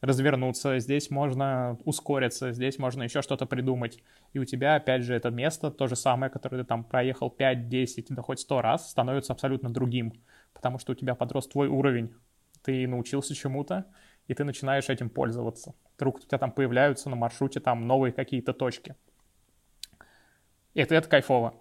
развернуться, 0.00 0.78
здесь 0.78 1.10
можно 1.10 1.78
ускориться, 1.84 2.52
здесь 2.52 2.78
можно 2.78 3.02
еще 3.02 3.22
что-то 3.22 3.46
придумать. 3.46 4.02
И 4.32 4.38
у 4.38 4.44
тебя, 4.44 4.76
опять 4.76 5.02
же, 5.02 5.14
это 5.14 5.30
место, 5.30 5.70
то 5.70 5.86
же 5.86 5.96
самое, 5.96 6.30
которое 6.30 6.58
ты 6.58 6.64
там 6.64 6.84
проехал 6.84 7.30
5, 7.30 7.68
10, 7.68 8.06
да 8.10 8.22
хоть 8.22 8.40
100 8.40 8.62
раз, 8.62 8.90
становится 8.90 9.32
абсолютно 9.32 9.70
другим, 9.70 10.12
потому 10.52 10.78
что 10.78 10.92
у 10.92 10.94
тебя 10.94 11.14
подрос 11.14 11.48
твой 11.48 11.68
уровень, 11.68 12.14
ты 12.62 12.86
научился 12.86 13.34
чему-то, 13.34 13.86
и 14.28 14.34
ты 14.34 14.44
начинаешь 14.44 14.88
этим 14.88 15.10
пользоваться. 15.10 15.74
Вдруг 15.96 16.16
у 16.16 16.20
тебя 16.20 16.38
там 16.38 16.52
появляются 16.52 17.10
на 17.10 17.16
маршруте 17.16 17.60
там 17.60 17.86
новые 17.86 18.12
какие-то 18.12 18.52
точки. 18.52 18.94
И 20.74 20.80
это, 20.80 20.94
это 20.94 21.08
кайфово. 21.08 21.54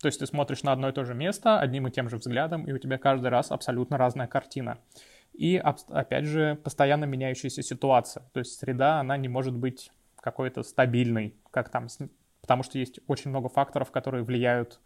То 0.00 0.06
есть 0.06 0.18
ты 0.18 0.26
смотришь 0.26 0.62
на 0.62 0.72
одно 0.72 0.90
и 0.90 0.92
то 0.92 1.04
же 1.04 1.14
место 1.14 1.58
одним 1.58 1.88
и 1.88 1.90
тем 1.90 2.08
же 2.08 2.16
взглядом, 2.16 2.64
и 2.64 2.72
у 2.72 2.78
тебя 2.78 2.98
каждый 2.98 3.28
раз 3.28 3.50
абсолютно 3.50 3.96
разная 3.96 4.26
картина. 4.26 4.78
И, 5.32 5.56
опять 5.56 6.24
же, 6.24 6.56
постоянно 6.56 7.04
меняющаяся 7.04 7.62
ситуация. 7.62 8.24
То 8.32 8.40
есть 8.40 8.58
среда, 8.58 9.00
она 9.00 9.16
не 9.16 9.28
может 9.28 9.54
быть 9.54 9.90
какой-то 10.16 10.62
стабильной, 10.64 11.36
как 11.50 11.68
там, 11.68 11.86
потому 12.40 12.62
что 12.64 12.78
есть 12.78 12.98
очень 13.06 13.30
много 13.30 13.48
факторов, 13.48 13.90
которые 13.92 14.24
влияют 14.24 14.80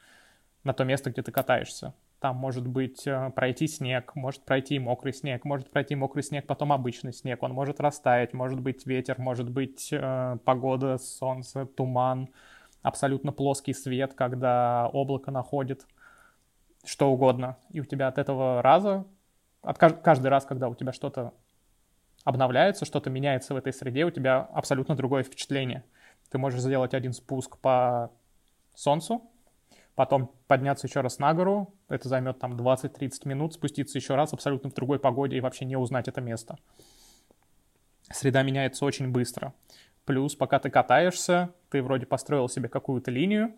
на 0.63 0.75
то 0.75 0.85
место, 0.85 1.11
где 1.11 1.23
ты 1.23 1.33
катаешься. 1.33 1.95
Там 2.23 2.37
может 2.37 2.69
быть 2.69 3.05
э, 3.05 3.31
пройти 3.35 3.67
снег, 3.67 4.15
может 4.15 4.45
пройти 4.45 4.79
мокрый 4.79 5.13
снег, 5.13 5.45
может 5.45 5.73
пройти 5.73 5.97
мокрый 5.97 6.23
снег, 6.23 6.47
потом 6.47 6.73
обычный 6.73 7.13
снег, 7.13 7.43
он 7.43 7.53
может 7.53 7.81
растаять, 7.81 8.33
может 8.33 8.61
быть 8.61 8.87
ветер, 8.87 9.19
может 9.19 9.51
быть 9.51 9.89
э, 9.93 10.37
погода, 10.45 10.99
солнце, 10.99 11.67
туман, 11.67 12.29
абсолютно 12.81 13.33
плоский 13.33 13.73
свет, 13.75 14.15
когда 14.15 14.89
облако 14.93 15.33
находит, 15.33 15.85
что 16.85 17.11
угодно. 17.11 17.57
И 17.71 17.81
у 17.81 17.85
тебя 17.85 18.07
от 18.07 18.19
этого 18.19 18.63
раза, 18.63 19.05
от 19.61 19.79
каждый 19.79 20.29
раз, 20.29 20.45
когда 20.45 20.69
у 20.69 20.77
тебя 20.77 20.93
что-то 20.93 21.35
обновляется, 22.23 22.85
что-то 22.85 23.11
меняется 23.11 23.53
в 23.53 23.57
этой 23.57 23.73
среде, 23.73 24.05
у 24.05 24.13
тебя 24.13 24.43
абсолютно 24.53 24.95
другое 24.95 25.25
впечатление. 25.25 25.83
Ты 26.31 26.39
можешь 26.39 26.61
сделать 26.61 26.95
один 26.95 27.15
спуск 27.15 27.59
по 27.59 28.13
солнцу, 28.77 29.29
потом 29.95 30.33
подняться 30.47 30.87
еще 30.87 31.01
раз 31.01 31.19
на 31.19 31.35
гору, 31.35 31.75
это 31.89 32.09
займет 32.09 32.39
там 32.39 32.55
20-30 32.55 33.11
минут, 33.25 33.55
спуститься 33.55 33.99
еще 33.99 34.15
раз 34.15 34.33
абсолютно 34.33 34.71
в 34.71 34.75
другой 34.75 34.99
погоде 34.99 35.37
и 35.37 35.41
вообще 35.41 35.65
не 35.65 35.77
узнать 35.77 36.09
это 36.09 36.21
место. 36.21 36.57
Среда 38.11 38.43
меняется 38.43 38.85
очень 38.85 39.11
быстро. 39.11 39.55
Плюс, 40.05 40.35
пока 40.35 40.59
ты 40.59 40.71
катаешься, 40.71 41.51
ты 41.71 41.83
вроде 41.83 42.07
построил 42.07 42.49
себе 42.49 42.69
какую-то 42.69 43.11
линию, 43.11 43.55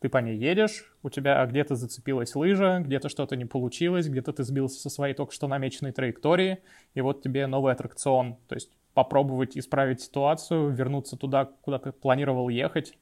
ты 0.00 0.08
по 0.08 0.18
ней 0.18 0.36
едешь, 0.36 0.94
у 1.02 1.08
тебя 1.08 1.44
где-то 1.46 1.76
зацепилась 1.76 2.34
лыжа, 2.34 2.80
где-то 2.80 3.08
что-то 3.08 3.36
не 3.36 3.46
получилось, 3.46 4.06
где-то 4.06 4.34
ты 4.34 4.44
сбился 4.44 4.78
со 4.78 4.90
своей 4.90 5.14
только 5.14 5.32
что 5.32 5.48
намеченной 5.48 5.92
траектории, 5.92 6.58
и 6.92 7.00
вот 7.00 7.22
тебе 7.22 7.46
новый 7.46 7.72
аттракцион. 7.72 8.36
То 8.46 8.54
есть 8.54 8.70
попробовать 8.92 9.56
исправить 9.56 10.02
ситуацию, 10.02 10.70
вернуться 10.70 11.16
туда, 11.16 11.46
куда 11.62 11.78
ты 11.78 11.92
планировал 11.92 12.48
ехать, 12.50 12.98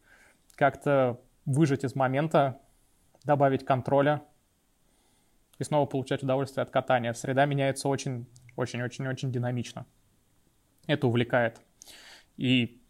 как-то 0.55 1.21
выжать 1.45 1.85
из 1.85 1.95
момента, 1.95 2.61
добавить 3.25 3.65
контроля 3.65 4.23
и 5.59 5.65
снова 5.65 5.87
получать 5.87 6.23
удовольствие 6.23 6.63
от 6.63 6.71
катания. 6.71 7.13
Среда 7.13 7.47
меняется 7.47 7.89
очень, 7.89 8.27
очень, 8.57 8.83
очень, 8.83 9.07
очень 9.07 9.33
динамично. 9.33 9.87
Это 10.87 11.07
увлекает. 11.07 11.61
И 12.37 12.83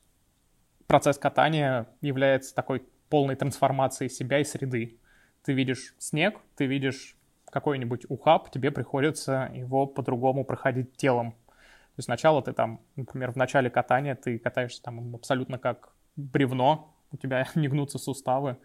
процесс 0.87 1.19
катания 1.19 1.87
является 2.01 2.55
такой 2.55 2.87
полной 3.09 3.37
трансформацией 3.37 4.09
себя 4.09 4.39
и 4.39 4.45
среды. 4.45 4.99
Ты 5.43 5.53
видишь 5.53 5.95
снег, 5.99 6.41
ты 6.57 6.67
видишь 6.67 7.17
какой-нибудь 7.51 8.07
ухаб, 8.09 8.51
тебе 8.51 8.71
приходится 8.71 9.51
его 9.53 9.87
по-другому 9.87 10.45
проходить 10.45 10.97
телом. 10.97 11.33
То 11.33 11.99
есть 11.99 12.07
сначала 12.07 12.43
ты 12.43 12.55
там, 12.55 12.81
например, 12.97 13.33
в 13.33 13.37
начале 13.37 13.69
катания 13.69 14.15
ты 14.15 14.39
катаешься 14.39 14.83
там 14.83 15.15
абсолютно 15.15 15.59
как 15.59 15.93
бревно, 16.17 16.92
у 17.13 17.17
тебя 17.17 17.47
не 17.55 17.69
гнутся 17.69 17.99
суставы, 17.99 18.57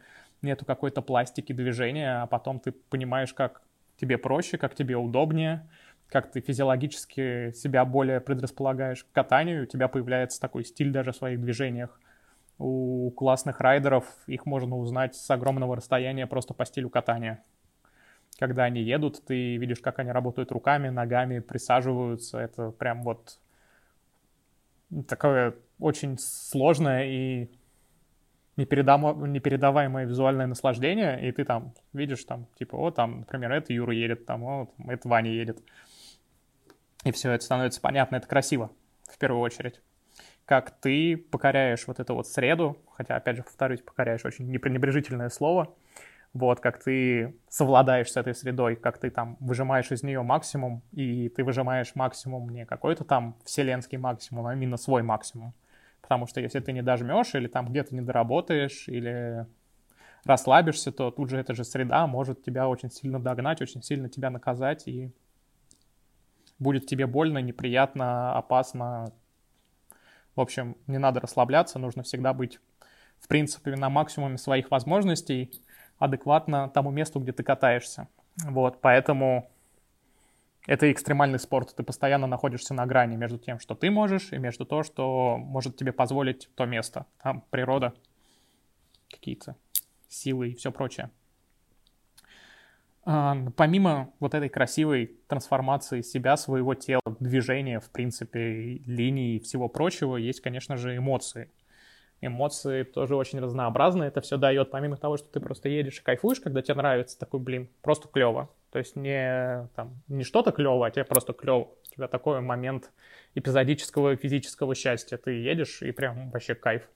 нету 0.41 0.65
какой-то 0.65 1.01
пластики 1.01 1.53
движения, 1.53 2.21
а 2.21 2.27
потом 2.27 2.59
ты 2.59 2.71
понимаешь, 2.71 3.33
как 3.33 3.61
тебе 3.97 4.17
проще, 4.17 4.57
как 4.57 4.75
тебе 4.75 4.95
удобнее, 4.95 5.67
как 6.09 6.31
ты 6.31 6.39
физиологически 6.39 7.51
себя 7.53 7.83
более 7.83 8.21
предрасполагаешь 8.21 9.03
к 9.03 9.11
катанию, 9.11 9.63
у 9.63 9.65
тебя 9.65 9.87
появляется 9.87 10.39
такой 10.39 10.63
стиль 10.63 10.91
даже 10.91 11.11
в 11.11 11.15
своих 11.15 11.41
движениях. 11.41 11.99
У 12.59 13.11
классных 13.11 13.59
райдеров 13.59 14.05
их 14.25 14.45
можно 14.45 14.77
узнать 14.77 15.15
с 15.15 15.29
огромного 15.29 15.75
расстояния 15.75 16.25
просто 16.25 16.53
по 16.53 16.65
стилю 16.65 16.89
катания. 16.89 17.43
Когда 18.39 18.63
они 18.63 18.81
едут, 18.81 19.23
ты 19.25 19.57
видишь, 19.57 19.79
как 19.79 19.99
они 19.99 20.11
работают 20.11 20.51
руками, 20.51 20.89
ногами, 20.89 21.39
присаживаются. 21.39 22.39
Это 22.39 22.71
прям 22.71 23.03
вот 23.03 23.39
такое 25.07 25.55
очень 25.79 26.17
сложное 26.17 27.05
и. 27.05 27.49
Непередаваемое 28.57 30.05
визуальное 30.05 30.47
наслаждение, 30.47 31.27
и 31.27 31.31
ты 31.31 31.45
там 31.45 31.73
видишь 31.93 32.23
там, 32.23 32.47
типа, 32.57 32.75
о, 32.75 32.91
там, 32.91 33.19
например, 33.19 33.51
это 33.51 33.71
Юра 33.71 33.93
едет, 33.93 34.25
там, 34.25 34.43
о, 34.43 34.65
там, 34.65 34.89
это 34.89 35.07
Ваня 35.07 35.31
едет. 35.31 35.59
И 37.03 37.11
все 37.11 37.31
это 37.31 37.43
становится 37.43 37.79
понятно, 37.79 38.15
это 38.15 38.27
красиво, 38.27 38.71
в 39.09 39.17
первую 39.17 39.41
очередь. 39.41 39.79
Как 40.45 40.71
ты 40.71 41.17
покоряешь 41.17 41.85
вот 41.87 41.99
эту 41.99 42.15
вот 42.15 42.27
среду, 42.27 42.77
хотя, 42.93 43.15
опять 43.15 43.37
же, 43.37 43.43
повторюсь, 43.43 43.81
покоряешь 43.81 44.25
очень 44.25 44.49
непренебрежительное 44.49 45.29
слово, 45.29 45.75
вот, 46.33 46.59
как 46.59 46.83
ты 46.83 47.35
совладаешь 47.49 48.11
с 48.11 48.17
этой 48.17 48.35
средой, 48.35 48.75
как 48.75 48.97
ты 48.97 49.09
там 49.09 49.37
выжимаешь 49.39 49.91
из 49.91 50.03
нее 50.03 50.21
максимум, 50.21 50.81
и 50.91 51.29
ты 51.29 51.43
выжимаешь 51.43 51.95
максимум 51.95 52.49
не 52.49 52.65
какой-то 52.65 53.03
там 53.03 53.35
вселенский 53.43 53.97
максимум, 53.97 54.47
а 54.47 54.53
именно 54.53 54.77
свой 54.77 55.03
максимум. 55.03 55.53
Потому 56.07 56.25
что 56.25 56.39
если 56.39 56.61
ты 56.61 56.71
не 56.71 56.81
дожмешь 56.81 57.35
или 57.35 57.47
там 57.47 57.67
где-то 57.67 57.93
не 57.93 57.99
доработаешь, 57.99 58.87
или 58.87 59.45
расслабишься, 60.23 60.93
то 60.93 61.11
тут 61.11 61.29
же 61.29 61.37
эта 61.37 61.53
же 61.53 61.65
среда 61.65 62.07
может 62.07 62.43
тебя 62.43 62.69
очень 62.69 62.89
сильно 62.89 63.19
догнать, 63.19 63.61
очень 63.61 63.83
сильно 63.83 64.07
тебя 64.07 64.29
наказать, 64.29 64.87
и 64.87 65.11
будет 66.59 66.85
тебе 66.85 67.07
больно, 67.07 67.39
неприятно, 67.39 68.37
опасно. 68.37 69.11
В 70.33 70.39
общем, 70.39 70.77
не 70.87 70.97
надо 70.97 71.19
расслабляться, 71.19 71.77
нужно 71.77 72.03
всегда 72.03 72.31
быть, 72.31 72.61
в 73.19 73.27
принципе, 73.27 73.75
на 73.75 73.89
максимуме 73.89 74.37
своих 74.37 74.71
возможностей, 74.71 75.61
адекватно 75.97 76.69
тому 76.69 76.89
месту, 76.89 77.19
где 77.19 77.33
ты 77.33 77.43
катаешься. 77.43 78.07
Вот, 78.45 78.79
поэтому 78.79 79.51
это 80.67 80.91
экстремальный 80.91 81.39
спорт. 81.39 81.73
Ты 81.75 81.81
постоянно 81.81 82.27
находишься 82.27 82.73
на 82.73 82.85
грани 82.85 83.15
между 83.15 83.39
тем, 83.39 83.59
что 83.59 83.73
ты 83.73 83.89
можешь, 83.89 84.31
и 84.33 84.37
между 84.37 84.65
то, 84.65 84.83
что 84.83 85.37
может 85.37 85.77
тебе 85.77 85.93
позволить 85.93 86.49
то 86.55 86.65
место. 86.65 87.07
Там 87.23 87.43
природа, 87.49 87.93
какие-то 89.09 89.55
силы 90.09 90.49
и 90.49 90.55
все 90.55 90.71
прочее. 90.71 91.09
А, 93.05 93.37
помимо 93.55 94.11
вот 94.19 94.33
этой 94.33 94.49
красивой 94.49 95.17
трансформации 95.27 96.01
себя, 96.01 96.35
своего 96.35 96.75
тела, 96.75 97.01
движения, 97.21 97.79
в 97.79 97.89
принципе, 97.89 98.81
линий 98.85 99.37
и 99.37 99.39
всего 99.39 99.69
прочего, 99.69 100.17
есть, 100.17 100.41
конечно 100.41 100.75
же, 100.75 100.97
эмоции. 100.97 101.49
Эмоции 102.19 102.83
тоже 102.83 103.15
очень 103.15 103.39
разнообразные. 103.39 104.09
Это 104.09 104.19
все 104.19 104.35
дает, 104.35 104.71
помимо 104.71 104.97
того, 104.97 105.15
что 105.15 105.29
ты 105.29 105.39
просто 105.39 105.69
едешь 105.69 105.99
и 105.99 106.03
кайфуешь, 106.03 106.41
когда 106.41 106.61
тебе 106.61 106.75
нравится, 106.75 107.17
такой, 107.17 107.39
блин, 107.39 107.69
просто 107.81 108.09
клево. 108.09 108.49
То 108.71 108.79
есть 108.79 108.95
не, 108.95 109.67
там, 109.75 110.01
не 110.07 110.23
что-то 110.23 110.51
клево, 110.51 110.85
а 110.85 110.91
тебе 110.91 111.05
просто 111.05 111.33
клево. 111.33 111.69
У 111.91 111.95
тебя 111.95 112.07
такой 112.07 112.41
момент 112.41 112.91
эпизодического 113.35 114.15
физического 114.15 114.75
счастья. 114.75 115.17
Ты 115.17 115.31
едешь 115.31 115.81
и 115.81 115.91
прям 115.91 116.29
вообще 116.31 116.53
кайф. 116.55 116.87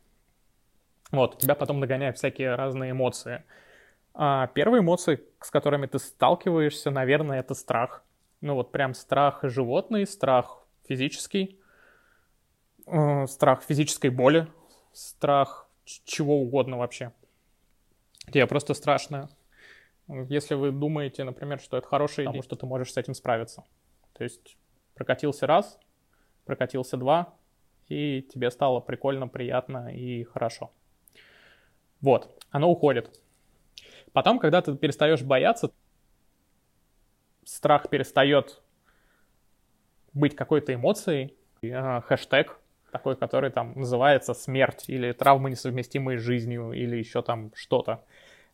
Вот, 1.11 1.37
тебя 1.39 1.55
потом 1.55 1.79
нагоняют 1.79 2.17
всякие 2.17 2.55
разные 2.55 2.91
эмоции. 2.91 3.43
А 4.13 4.47
первые 4.47 4.81
эмоции, 4.81 5.23
с 5.41 5.49
которыми 5.49 5.85
ты 5.85 5.99
сталкиваешься, 5.99 6.91
наверное, 6.91 7.39
это 7.39 7.53
страх. 7.53 8.03
Ну 8.41 8.55
вот 8.55 8.71
прям 8.71 8.93
страх 8.93 9.39
животный, 9.43 10.05
страх 10.05 10.65
физический, 10.87 11.59
э, 12.87 13.27
страх 13.27 13.63
физической 13.63 14.09
боли, 14.09 14.47
страх 14.93 15.69
чего 15.85 16.41
угодно 16.41 16.77
вообще. 16.77 17.11
Тебе 18.31 18.47
просто 18.47 18.73
страшно. 18.73 19.29
Если 20.29 20.55
вы 20.55 20.71
думаете, 20.71 21.23
например, 21.23 21.59
что 21.59 21.77
это 21.77 21.87
хорошая 21.87 22.27
идея, 22.27 22.41
что 22.41 22.55
ты 22.55 22.65
можешь 22.65 22.91
с 22.91 22.97
этим 22.97 23.13
справиться. 23.13 23.63
То 24.13 24.23
есть 24.23 24.57
прокатился 24.93 25.47
раз, 25.47 25.79
прокатился 26.45 26.97
два, 26.97 27.33
и 27.87 28.21
тебе 28.21 28.51
стало 28.51 28.79
прикольно, 28.79 29.27
приятно 29.27 29.93
и 29.93 30.23
хорошо. 30.23 30.71
Вот, 32.01 32.43
оно 32.49 32.69
уходит. 32.69 33.21
Потом, 34.11 34.39
когда 34.39 34.61
ты 34.61 34.75
перестаешь 34.75 35.21
бояться, 35.21 35.71
страх 37.45 37.89
перестает 37.89 38.61
быть 40.13 40.35
какой-то 40.35 40.73
эмоцией, 40.73 41.35
э, 41.61 42.01
хэштег 42.01 42.59
такой, 42.91 43.15
который 43.15 43.51
там 43.51 43.73
называется 43.75 44.33
смерть 44.33 44.85
или 44.87 45.13
травмы, 45.13 45.51
несовместимые 45.51 46.19
с 46.19 46.21
жизнью, 46.21 46.73
или 46.73 46.97
еще 46.97 47.21
там 47.21 47.51
что-то. 47.55 48.03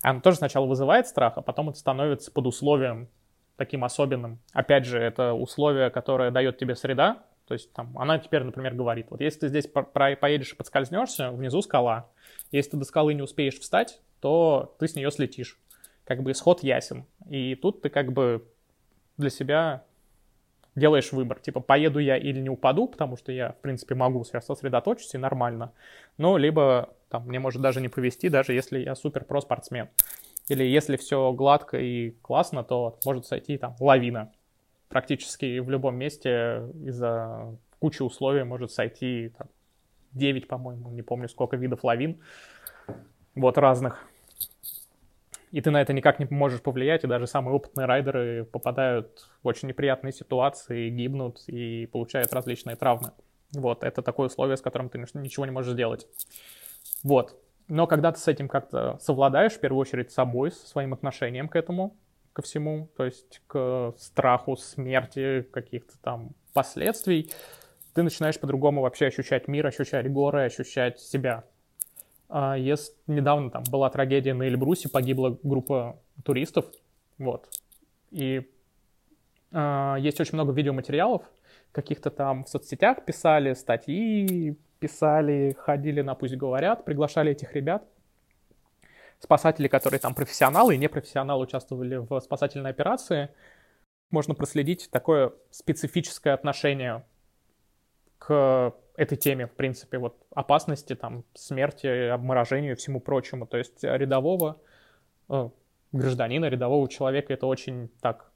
Оно 0.01 0.22
тоже 0.22 0.38
сначала 0.38 0.66
вызывает 0.66 1.08
страх, 1.08 1.34
а 1.38 1.42
потом 1.42 1.70
это 1.70 1.80
становится 1.80 2.32
под 2.32 2.48
условием 2.48 3.10
таким 3.56 3.84
особенным. 3.84 4.39
Опять 4.54 4.86
же, 4.86 5.00
это 5.00 5.34
условие, 5.34 5.89
которое 5.89 6.32
дает 6.32 6.58
тебе 6.58 6.75
среда, 6.75 7.24
то 7.48 7.54
есть 7.54 7.72
там 7.74 7.98
она 7.98 8.20
теперь, 8.20 8.44
например, 8.44 8.75
говорит, 8.75 9.08
вот 9.10 9.22
если 9.22 9.39
ты 9.39 9.48
здесь 9.48 9.68
поедешь 9.68 10.51
и 10.51 10.56
подскользнешься, 10.56 11.32
внизу 11.32 11.62
скала. 11.62 12.10
Если 12.51 12.72
ты 12.72 12.77
до 12.77 12.86
скалы 12.86 13.13
не 13.13 13.22
успеешь 13.22 13.58
встать, 13.58 14.01
то 14.20 14.75
ты 14.80 14.88
с 14.88 14.96
нее 14.96 15.10
слетишь. 15.12 15.58
Как 16.04 16.24
бы 16.24 16.32
исход 16.32 16.62
ясен. 16.62 17.06
И 17.30 17.56
тут 17.56 17.82
ты 17.82 17.89
как 17.89 18.12
бы 18.12 18.46
для 19.16 19.30
себя 19.30 19.84
делаешь 20.77 21.12
выбор. 21.12 21.39
Типа, 21.39 21.60
поеду 21.60 22.00
я 22.00 22.17
или 22.17 22.39
не 22.39 22.50
упаду, 22.50 22.88
потому 22.88 23.17
что 23.17 23.31
я, 23.31 23.51
в 23.51 23.57
принципе, 23.57 23.96
могу 23.96 24.24
сосредоточиться 24.24 25.17
и 25.17 25.19
нормально. 25.19 25.74
Но 26.17 26.38
либо 26.38 26.93
там 27.10 27.27
мне 27.27 27.39
может 27.39 27.62
даже 27.62 27.81
не 27.81 27.89
повезти, 27.89 28.29
даже 28.29 28.53
если 28.53 28.79
я 28.79 28.96
супер 28.96 29.25
про 29.25 29.41
спортсмен. 29.41 29.89
Или 30.48 30.63
если 30.63 30.96
все 30.96 31.34
гладко 31.34 31.77
и 31.77 32.12
классно, 32.22 32.63
то 32.63 33.00
может 33.05 33.25
сойти 33.25 33.57
там 33.57 33.75
лавина. 33.79 34.31
Практически 34.88 35.60
в 35.60 35.69
любом 35.69 35.96
месте 35.96 36.63
из-за 36.86 37.57
кучи 37.79 38.01
условий 38.01 38.43
может 38.43 38.72
сойти 38.72 39.34
там, 39.38 39.48
9, 40.13 40.48
по-моему, 40.48 40.91
не 40.91 41.01
помню 41.01 41.27
сколько 41.27 41.57
видов 41.57 41.84
лавин. 41.84 42.22
Вот 43.36 43.57
разных 43.57 44.07
и 45.51 45.62
ты 45.62 45.72
на 45.72 45.82
это 45.82 45.94
никак 45.94 46.20
не 46.20 46.27
можешь 46.30 46.62
повлиять, 46.62 47.04
и 47.04 47.08
даже 47.08 47.27
самые 47.27 47.56
опытные 47.56 47.86
райдеры 47.86 48.46
попадают 48.46 49.30
в 49.42 49.48
очень 49.48 49.68
неприятные 49.68 50.12
ситуации, 50.12 50.89
гибнут 50.89 51.44
и 51.48 51.86
получают 51.88 52.34
различные 52.34 52.75
травмы. 52.75 53.12
Вот, 53.54 53.84
это 53.84 54.01
такое 54.01 54.27
условие, 54.27 54.58
с 54.58 54.62
которым 54.62 54.89
ты 54.89 54.98
ничего 54.98 55.46
не 55.46 55.51
можешь 55.51 55.74
сделать. 55.74 56.08
Вот. 57.04 57.39
Но 57.70 57.88
когда 57.88 58.12
ты 58.12 58.20
с 58.20 58.27
этим 58.27 58.48
как-то 58.48 58.98
совладаешь, 59.01 59.54
в 59.54 59.60
первую 59.60 59.82
очередь 59.82 60.12
с 60.12 60.16
собой, 60.16 60.51
со 60.51 60.68
своим 60.68 60.94
отношением 60.94 61.50
к 61.50 61.56
этому, 61.56 61.98
ко 62.34 62.42
всему, 62.42 62.89
то 62.96 63.06
есть 63.06 63.42
к 63.48 63.94
страху 63.98 64.56
смерти, 64.56 65.42
каких-то 65.51 65.98
там 66.01 66.32
последствий, 66.54 67.32
ты 67.94 68.04
начинаешь 68.04 68.39
по-другому 68.39 68.82
вообще 68.82 69.08
ощущать 69.08 69.48
мир, 69.48 69.66
ощущать 69.66 70.12
горы, 70.12 70.46
ощущать 70.46 71.00
себя. 71.00 71.46
А 72.29 72.55
Есть, 72.57 72.96
недавно 73.07 73.50
там 73.50 73.63
была 73.72 73.89
трагедия 73.89 74.34
на 74.34 74.43
Эльбрусе, 74.43 74.89
погибла 74.89 75.38
группа 75.43 76.00
туристов, 76.24 76.65
вот. 77.17 77.50
И 78.12 78.50
а, 79.51 79.96
есть 79.96 80.19
очень 80.19 80.34
много 80.34 80.51
видеоматериалов, 80.51 81.24
каких-то 81.72 82.10
там 82.10 82.43
в 82.43 82.50
соцсетях 82.50 83.05
писали, 83.05 83.53
статьи 83.53 84.57
писали, 84.79 85.55
ходили 85.57 86.01
на 86.01 86.15
«Пусть 86.15 86.36
говорят», 86.36 86.86
приглашали 86.86 87.31
этих 87.31 87.53
ребят. 87.53 87.84
Спасатели, 89.19 89.67
которые 89.67 90.00
там 90.00 90.13
профессионалы 90.13 90.75
и 90.75 90.77
непрофессионалы 90.77 91.43
участвовали 91.43 91.98
в 91.98 92.19
спасательной 92.19 92.69
операции, 92.69 93.29
можно 94.12 94.36
проследить 94.36 94.89
такое 94.91 95.34
специфическое 95.50 96.34
отношение 96.34 97.03
к 98.19 98.74
этой 98.98 99.16
теме, 99.16 99.45
в 99.45 99.54
принципе, 99.54 100.00
вот 100.00 100.17
опасности, 100.34 100.95
там, 100.95 101.24
смерти, 101.36 102.10
обморожению 102.10 102.74
и 102.74 102.76
всему 102.76 103.00
прочему. 103.00 103.45
То 103.45 103.58
есть 103.58 103.84
рядового 103.84 104.60
э, 105.30 105.50
гражданина, 105.91 106.45
рядового 106.45 106.89
человека 106.89 107.32
это 107.32 107.45
очень 107.45 107.89
так 108.02 108.32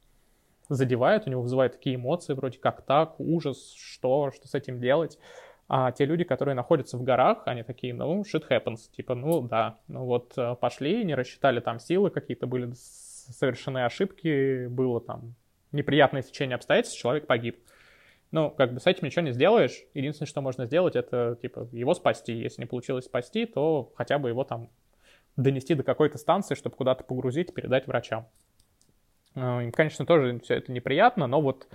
задевает, 0.70 1.28
у 1.28 1.30
него 1.32 1.42
вызывает 1.42 1.74
такие 1.74 1.96
эмоции, 1.96 2.34
вроде 2.34 2.60
как 2.60 2.84
так, 2.84 3.20
ужас, 3.20 3.74
что, 3.74 4.32
что 4.32 4.48
с 4.48 4.54
этим 4.54 4.80
делать. 4.80 5.18
А 5.68 5.92
те 5.92 6.06
люди, 6.06 6.24
которые 6.24 6.54
находятся 6.54 6.98
в 6.98 7.04
горах, 7.04 7.44
они 7.46 7.64
такие, 7.64 7.94
ну, 7.94 8.22
shit 8.22 8.44
happens, 8.48 8.90
типа, 8.96 9.16
ну, 9.16 9.42
да, 9.42 9.80
ну 9.88 10.06
вот 10.06 10.34
э, 10.38 10.56
пошли, 10.60 11.04
не 11.04 11.16
рассчитали 11.16 11.60
там 11.60 11.80
силы, 11.80 12.12
какие-то 12.12 12.46
были 12.46 12.72
совершены 12.76 13.84
ошибки, 13.84 14.68
было 14.68 15.02
там 15.02 15.34
неприятное 15.72 16.22
течение 16.22 16.56
обстоятельств, 16.56 17.00
человек 17.00 17.26
погиб. 17.26 17.58
Ну, 18.32 18.50
как 18.50 18.74
бы 18.74 18.80
с 18.80 18.88
этим 18.88 19.06
ничего 19.06 19.24
не 19.24 19.32
сделаешь. 19.32 19.84
Единственное, 19.94 20.28
что 20.28 20.42
можно 20.42 20.66
сделать, 20.66 20.96
это, 20.96 21.38
типа, 21.42 21.68
его 21.72 21.94
спасти. 21.94 22.34
Если 22.34 22.62
не 22.62 22.66
получилось 22.66 23.06
спасти, 23.06 23.46
то 23.46 23.92
хотя 23.96 24.20
бы 24.20 24.30
его 24.30 24.44
там 24.46 24.70
донести 25.36 25.76
до 25.76 25.84
какой-то 25.84 26.18
станции, 26.18 26.56
чтобы 26.56 26.76
куда-то 26.76 27.04
погрузить, 27.04 27.54
передать 27.54 27.88
врачам. 27.88 28.28
Ну, 29.36 29.62
им, 29.62 29.72
конечно, 29.72 30.06
тоже 30.06 30.40
все 30.40 30.56
это 30.56 30.72
неприятно, 30.72 31.28
но 31.28 31.42
вот 31.42 31.68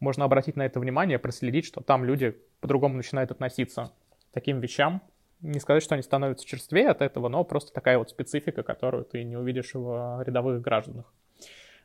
можно 0.00 0.24
обратить 0.24 0.56
на 0.56 0.66
это 0.66 0.80
внимание, 0.80 1.18
проследить, 1.18 1.64
что 1.64 1.80
там 1.80 2.04
люди 2.04 2.36
по-другому 2.60 2.96
начинают 2.96 3.30
относиться 3.30 3.92
к 4.30 4.34
таким 4.34 4.60
вещам. 4.60 5.00
Не 5.40 5.60
сказать, 5.60 5.82
что 5.82 5.94
они 5.94 6.02
становятся 6.02 6.46
черствее 6.46 6.88
от 6.88 7.02
этого, 7.02 7.28
но 7.28 7.44
просто 7.44 7.72
такая 7.72 7.98
вот 7.98 8.10
специфика, 8.10 8.62
которую 8.62 9.04
ты 9.04 9.22
не 9.24 9.36
увидишь 9.36 9.74
в 9.74 10.22
рядовых 10.24 10.60
гражданах. 10.60 11.12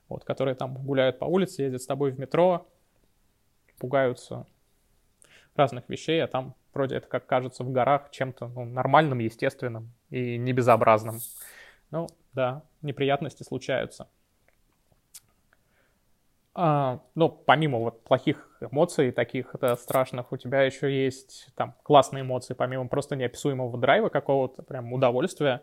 Вот, 0.07 0.23
которые 0.23 0.55
там 0.55 0.75
гуляют 0.75 1.19
по 1.19 1.25
улице, 1.25 1.63
ездят 1.63 1.81
с 1.81 1.85
тобой 1.85 2.11
в 2.11 2.19
метро, 2.19 2.67
пугаются 3.79 4.45
разных 5.55 5.89
вещей, 5.89 6.23
а 6.23 6.27
там 6.27 6.55
вроде 6.73 6.95
это, 6.95 7.07
как 7.07 7.25
кажется, 7.25 7.63
в 7.63 7.71
горах 7.71 8.11
чем-то 8.11 8.47
ну, 8.47 8.65
нормальным, 8.65 9.19
естественным 9.19 9.91
и 10.09 10.37
небезобразным. 10.37 11.19
Ну, 11.91 12.07
да, 12.33 12.63
неприятности 12.81 13.43
случаются. 13.43 14.07
А, 16.55 17.01
ну, 17.15 17.29
помимо 17.29 17.77
вот 17.77 18.03
плохих 18.03 18.57
эмоций, 18.59 19.11
таких 19.11 19.55
это 19.55 19.75
страшных, 19.75 20.31
у 20.31 20.37
тебя 20.37 20.63
еще 20.63 20.91
есть 20.91 21.47
там 21.55 21.75
классные 21.83 22.23
эмоции, 22.23 22.53
помимо 22.53 22.87
просто 22.87 23.15
неописуемого 23.15 23.77
драйва 23.77 24.09
какого-то, 24.09 24.63
прям 24.63 24.91
удовольствия, 24.91 25.61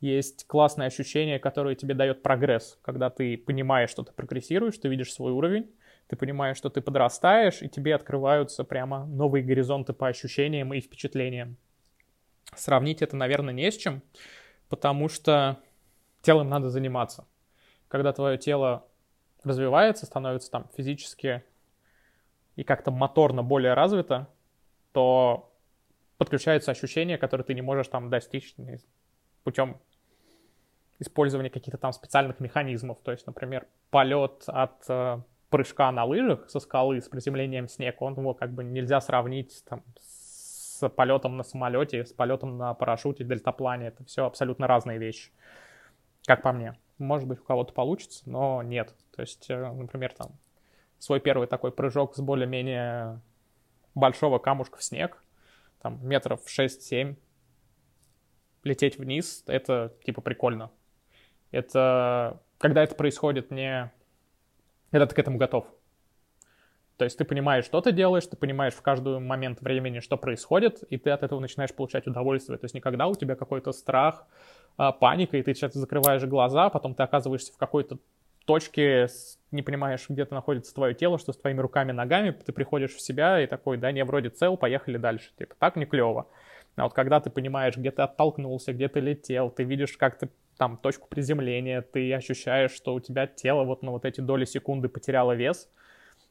есть 0.00 0.46
классное 0.46 0.86
ощущение, 0.86 1.38
которое 1.38 1.74
тебе 1.74 1.94
дает 1.94 2.22
прогресс, 2.22 2.78
когда 2.82 3.10
ты 3.10 3.36
понимаешь, 3.36 3.90
что 3.90 4.02
ты 4.02 4.12
прогрессируешь, 4.12 4.78
ты 4.78 4.88
видишь 4.88 5.12
свой 5.12 5.32
уровень, 5.32 5.70
ты 6.10 6.16
понимаешь, 6.16 6.56
что 6.56 6.70
ты 6.70 6.80
подрастаешь, 6.80 7.62
и 7.62 7.68
тебе 7.68 7.94
открываются 7.94 8.64
прямо 8.64 9.06
новые 9.06 9.44
горизонты 9.44 9.92
по 9.92 10.08
ощущениям 10.08 10.74
и 10.74 10.80
впечатлениям. 10.80 11.56
Сравнить 12.56 13.00
это, 13.00 13.14
наверное, 13.14 13.54
не 13.54 13.70
с 13.70 13.76
чем, 13.76 14.02
потому 14.68 15.08
что 15.08 15.60
телом 16.20 16.48
надо 16.48 16.68
заниматься. 16.68 17.28
Когда 17.86 18.12
твое 18.12 18.38
тело 18.38 18.88
развивается, 19.44 20.04
становится 20.04 20.50
там 20.50 20.68
физически 20.76 21.44
и 22.56 22.64
как-то 22.64 22.90
моторно 22.90 23.44
более 23.44 23.74
развито, 23.74 24.26
то 24.90 25.54
подключаются 26.18 26.72
ощущения, 26.72 27.18
которые 27.18 27.44
ты 27.44 27.54
не 27.54 27.62
можешь 27.62 27.86
там 27.86 28.10
достичь 28.10 28.56
путем 29.44 29.80
использования 30.98 31.50
каких-то 31.50 31.78
там 31.78 31.92
специальных 31.92 32.40
механизмов. 32.40 32.98
То 33.00 33.12
есть, 33.12 33.28
например, 33.28 33.68
полет 33.90 34.42
от 34.48 34.84
э, 34.88 35.20
прыжка 35.50 35.90
на 35.90 36.04
лыжах 36.04 36.48
со 36.48 36.60
скалы 36.60 37.00
с 37.00 37.08
приземлением 37.08 37.66
в 37.66 37.70
снег, 37.70 38.00
он 38.00 38.14
его 38.14 38.34
как 38.34 38.52
бы 38.52 38.64
нельзя 38.64 39.00
сравнить 39.00 39.62
там, 39.68 39.82
с 40.00 40.88
полетом 40.88 41.36
на 41.36 41.42
самолете, 41.42 42.06
с 42.06 42.12
полетом 42.12 42.56
на 42.56 42.72
парашюте, 42.72 43.24
дельтаплане. 43.24 43.88
Это 43.88 44.04
все 44.04 44.24
абсолютно 44.24 44.66
разные 44.66 44.98
вещи, 44.98 45.30
как 46.24 46.42
по 46.42 46.52
мне. 46.52 46.78
Может 46.98 47.28
быть, 47.28 47.40
у 47.40 47.44
кого-то 47.44 47.72
получится, 47.74 48.22
но 48.26 48.62
нет. 48.62 48.94
То 49.14 49.22
есть, 49.22 49.50
э, 49.50 49.72
например, 49.72 50.14
там 50.14 50.38
свой 50.98 51.20
первый 51.20 51.48
такой 51.48 51.72
прыжок 51.72 52.14
с 52.14 52.20
более-менее 52.20 53.20
большого 53.94 54.38
камушка 54.38 54.78
в 54.78 54.84
снег, 54.84 55.22
там 55.82 55.98
метров 56.06 56.40
6-7, 56.46 57.16
лететь 58.62 58.98
вниз, 58.98 59.42
это 59.46 59.94
типа 60.04 60.20
прикольно. 60.20 60.70
Это 61.50 62.40
когда 62.58 62.84
это 62.84 62.94
происходит 62.94 63.50
не 63.50 63.90
когда 64.90 65.06
ты 65.06 65.14
к 65.14 65.18
этому 65.18 65.38
готов. 65.38 65.66
То 66.96 67.04
есть 67.04 67.16
ты 67.16 67.24
понимаешь, 67.24 67.64
что 67.64 67.80
ты 67.80 67.92
делаешь, 67.92 68.26
ты 68.26 68.36
понимаешь 68.36 68.74
в 68.74 68.82
каждый 68.82 69.20
момент 69.20 69.62
времени, 69.62 70.00
что 70.00 70.18
происходит, 70.18 70.82
и 70.90 70.98
ты 70.98 71.08
от 71.10 71.22
этого 71.22 71.40
начинаешь 71.40 71.72
получать 71.72 72.06
удовольствие. 72.06 72.58
То 72.58 72.66
есть 72.66 72.74
никогда 72.74 73.06
у 73.06 73.14
тебя 73.14 73.36
какой-то 73.36 73.72
страх, 73.72 74.26
а, 74.76 74.92
паника, 74.92 75.38
и 75.38 75.42
ты 75.42 75.54
сейчас 75.54 75.72
закрываешь 75.72 76.22
глаза, 76.24 76.68
потом 76.68 76.94
ты 76.94 77.02
оказываешься 77.02 77.54
в 77.54 77.56
какой-то 77.56 77.98
точке, 78.44 79.06
не 79.50 79.62
понимаешь, 79.62 80.04
где 80.08 80.24
то 80.26 80.34
находится 80.34 80.74
твое 80.74 80.94
тело, 80.94 81.18
что 81.18 81.32
с 81.32 81.38
твоими 81.38 81.60
руками, 81.60 81.92
ногами, 81.92 82.32
ты 82.32 82.52
приходишь 82.52 82.94
в 82.94 83.00
себя 83.00 83.40
и 83.40 83.46
такой, 83.46 83.78
да, 83.78 83.92
не, 83.92 84.04
вроде 84.04 84.28
цел, 84.28 84.56
поехали 84.56 84.98
дальше. 84.98 85.30
Типа, 85.38 85.54
так 85.58 85.76
не 85.76 85.86
клево. 85.86 86.26
А 86.76 86.84
вот 86.84 86.92
когда 86.92 87.20
ты 87.20 87.30
понимаешь, 87.30 87.76
где 87.76 87.90
ты 87.90 88.02
оттолкнулся, 88.02 88.72
где 88.72 88.88
ты 88.88 89.00
летел, 89.00 89.50
ты 89.50 89.64
видишь, 89.64 89.96
как 89.96 90.18
ты 90.18 90.28
там 90.60 90.76
точку 90.76 91.08
приземления, 91.08 91.80
ты 91.80 92.12
ощущаешь, 92.12 92.72
что 92.72 92.92
у 92.92 93.00
тебя 93.00 93.26
тело 93.26 93.64
вот 93.64 93.82
на 93.82 93.92
вот 93.92 94.04
эти 94.04 94.20
доли 94.20 94.44
секунды 94.44 94.90
потеряло 94.90 95.32
вес, 95.32 95.70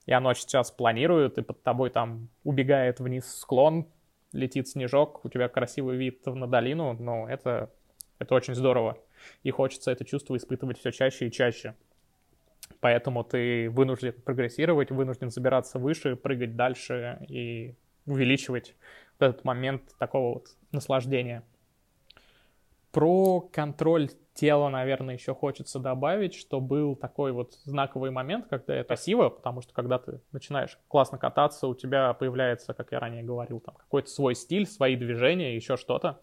и 0.05 0.13
оно 0.13 0.35
сейчас 0.35 0.69
планирует, 0.69 1.39
и 1.39 1.41
под 1.41 1.63
тобой 1.63 1.89
там 1.89 2.29
убегает 2.43 2.99
вниз 2.99 3.25
склон, 3.25 3.87
летит 4.31 4.67
снежок, 4.67 5.25
у 5.25 5.29
тебя 5.29 5.49
красивый 5.49 5.97
вид 5.97 6.23
на 6.27 6.45
долину, 6.45 6.93
но 6.93 7.27
это, 7.27 7.71
это 8.19 8.35
очень 8.35 8.53
здорово. 8.53 8.99
И 9.41 9.49
хочется 9.49 9.89
это 9.89 10.05
чувство 10.05 10.37
испытывать 10.37 10.77
все 10.77 10.91
чаще 10.91 11.25
и 11.25 11.31
чаще. 11.31 11.73
Поэтому 12.81 13.23
ты 13.23 13.67
вынужден 13.71 14.13
прогрессировать, 14.13 14.91
вынужден 14.91 15.31
забираться 15.31 15.79
выше, 15.79 16.15
прыгать 16.15 16.55
дальше 16.55 17.25
и 17.27 17.73
увеличивать 18.05 18.75
этот 19.17 19.43
момент 19.43 19.81
такого 19.97 20.35
вот 20.35 20.49
наслаждения. 20.71 21.43
Про 22.91 23.41
контроль 23.51 24.09
тела, 24.33 24.69
наверное, 24.69 25.15
еще 25.15 25.35
хочется 25.35 25.79
добавить, 25.79 26.33
что 26.33 26.59
был 26.59 26.95
такой 26.95 27.33
вот 27.33 27.53
знаковый 27.65 28.09
момент, 28.09 28.47
когда 28.49 28.75
это 28.75 28.87
красиво, 28.87 29.29
потому 29.29 29.61
что 29.61 29.73
когда 29.73 29.99
ты 29.99 30.21
начинаешь 30.31 30.79
классно 30.87 31.17
кататься, 31.17 31.67
у 31.67 31.75
тебя 31.75 32.13
появляется, 32.13 32.73
как 32.73 32.91
я 32.91 32.99
ранее 32.99 33.21
говорил, 33.21 33.59
там 33.59 33.75
какой-то 33.75 34.09
свой 34.09 34.35
стиль, 34.35 34.65
свои 34.65 34.95
движения, 34.95 35.55
еще 35.55 35.77
что-то. 35.77 36.21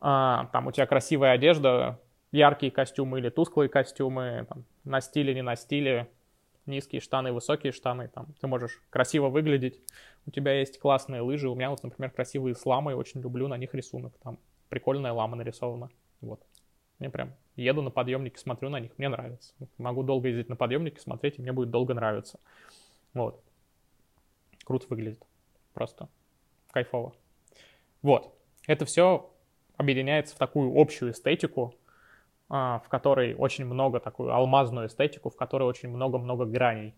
А, 0.00 0.48
там 0.52 0.68
у 0.68 0.72
тебя 0.72 0.86
красивая 0.86 1.32
одежда, 1.32 1.98
яркие 2.30 2.70
костюмы 2.70 3.18
или 3.18 3.28
тусклые 3.28 3.68
костюмы, 3.68 4.46
там, 4.48 4.64
на 4.84 5.00
стиле, 5.00 5.34
не 5.34 5.42
на 5.42 5.56
стиле, 5.56 6.08
низкие 6.66 7.00
штаны, 7.00 7.32
высокие 7.32 7.72
штаны, 7.72 8.08
там, 8.08 8.26
ты 8.40 8.46
можешь 8.46 8.82
красиво 8.90 9.28
выглядеть, 9.28 9.80
у 10.26 10.30
тебя 10.30 10.52
есть 10.52 10.78
классные 10.78 11.20
лыжи, 11.20 11.48
у 11.48 11.54
меня 11.54 11.70
вот, 11.70 11.82
например, 11.82 12.10
красивые 12.10 12.54
сламы, 12.54 12.94
очень 12.94 13.20
люблю 13.20 13.48
на 13.48 13.56
них 13.56 13.74
рисунок, 13.74 14.14
там 14.22 14.38
прикольная 14.68 15.12
лама 15.12 15.36
нарисована, 15.36 15.90
вот. 16.20 16.42
Мне 16.98 17.10
прям 17.10 17.34
еду 17.54 17.82
на 17.82 17.90
подъемнике, 17.90 18.38
смотрю 18.38 18.70
на 18.70 18.80
них, 18.80 18.92
мне 18.98 19.08
нравится. 19.08 19.54
Могу 19.78 20.02
долго 20.02 20.28
ездить 20.28 20.48
на 20.48 20.56
подъемнике, 20.56 21.00
смотреть, 21.00 21.38
и 21.38 21.42
мне 21.42 21.52
будет 21.52 21.70
долго 21.70 21.94
нравиться. 21.94 22.40
Вот. 23.14 23.42
Круто 24.64 24.86
выглядит. 24.88 25.22
Просто 25.74 26.08
кайфово. 26.72 27.14
Вот. 28.02 28.34
Это 28.66 28.84
все 28.84 29.30
объединяется 29.76 30.34
в 30.34 30.38
такую 30.38 30.78
общую 30.78 31.12
эстетику, 31.12 31.74
а, 32.48 32.80
в 32.80 32.88
которой 32.88 33.34
очень 33.34 33.64
много, 33.64 34.00
такую 34.00 34.32
алмазную 34.32 34.88
эстетику, 34.88 35.30
в 35.30 35.36
которой 35.36 35.64
очень 35.64 35.88
много-много 35.88 36.46
граней. 36.46 36.94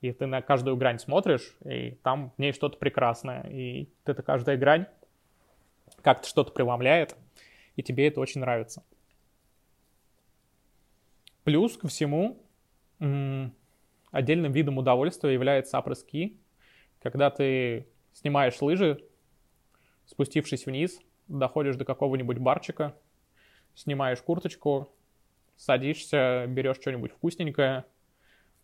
И 0.00 0.12
ты 0.12 0.26
на 0.26 0.42
каждую 0.42 0.76
грань 0.76 0.98
смотришь, 0.98 1.56
и 1.64 1.92
там 2.02 2.32
в 2.36 2.38
ней 2.38 2.52
что-то 2.52 2.78
прекрасное. 2.78 3.42
И 3.50 3.88
эта 4.04 4.22
каждая 4.22 4.56
грань 4.56 4.86
как-то 6.04 6.28
что-то 6.28 6.52
преломляет, 6.52 7.16
и 7.74 7.82
тебе 7.82 8.06
это 8.06 8.20
очень 8.20 8.42
нравится. 8.42 8.84
Плюс 11.42 11.76
ко 11.76 11.88
всему, 11.88 12.40
отдельным 14.10 14.52
видом 14.52 14.78
удовольствия 14.78 15.32
является 15.32 15.78
апрески, 15.78 16.38
когда 17.00 17.30
ты 17.30 17.88
снимаешь 18.12 18.60
лыжи, 18.60 19.02
спустившись 20.06 20.66
вниз, 20.66 21.00
доходишь 21.26 21.76
до 21.76 21.84
какого-нибудь 21.84 22.38
барчика, 22.38 22.94
снимаешь 23.74 24.20
курточку, 24.20 24.94
садишься, 25.56 26.44
берешь 26.48 26.76
что-нибудь 26.76 27.12
вкусненькое, 27.12 27.86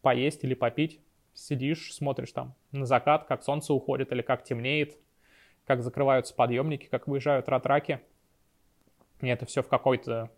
поесть 0.02 0.44
или 0.44 0.54
попить, 0.54 1.00
сидишь, 1.32 1.94
смотришь 1.94 2.32
там 2.32 2.54
на 2.70 2.84
закат, 2.84 3.24
как 3.24 3.42
солнце 3.42 3.72
уходит 3.72 4.12
или 4.12 4.22
как 4.22 4.44
темнеет, 4.44 4.98
как 5.70 5.84
закрываются 5.84 6.34
подъемники, 6.34 6.86
как 6.86 7.06
выезжают 7.06 7.48
ратраки. 7.48 8.00
И 9.20 9.28
это 9.28 9.46
все 9.46 9.62
в 9.62 9.68
какой-то 9.68 10.28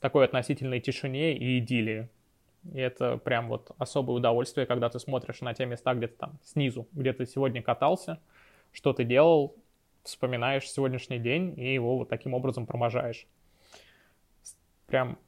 такой 0.00 0.24
относительной 0.24 0.80
тишине 0.80 1.36
и 1.36 1.60
идиллии. 1.60 2.08
И 2.72 2.80
это 2.80 3.18
прям 3.18 3.46
вот 3.46 3.70
особое 3.78 4.16
удовольствие, 4.16 4.66
когда 4.66 4.88
ты 4.88 4.98
смотришь 4.98 5.42
на 5.42 5.54
те 5.54 5.64
места, 5.64 5.94
где 5.94 6.08
ты 6.08 6.16
там 6.16 6.40
снизу, 6.42 6.88
где 6.90 7.12
ты 7.12 7.24
сегодня 7.24 7.62
катался, 7.62 8.18
что 8.72 8.92
ты 8.92 9.04
делал, 9.04 9.54
вспоминаешь 10.02 10.68
сегодняшний 10.68 11.20
день 11.20 11.54
и 11.56 11.72
его 11.72 11.98
вот 11.98 12.08
таким 12.08 12.34
образом 12.34 12.66
проможаешь 12.66 13.28
прям 14.88 15.20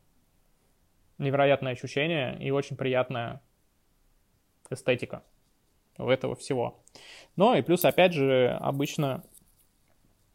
невероятное 1.19 1.75
ощущение 1.75 2.37
и 2.41 2.51
очень 2.51 2.77
приятная 2.77 3.41
эстетика 4.71 5.23
этого 6.07 6.37
всего. 6.37 6.81
Но 7.37 7.55
и 7.57 7.63
плюс, 7.63 7.85
опять 7.85 8.13
же, 8.13 8.57
обычно 8.61 9.25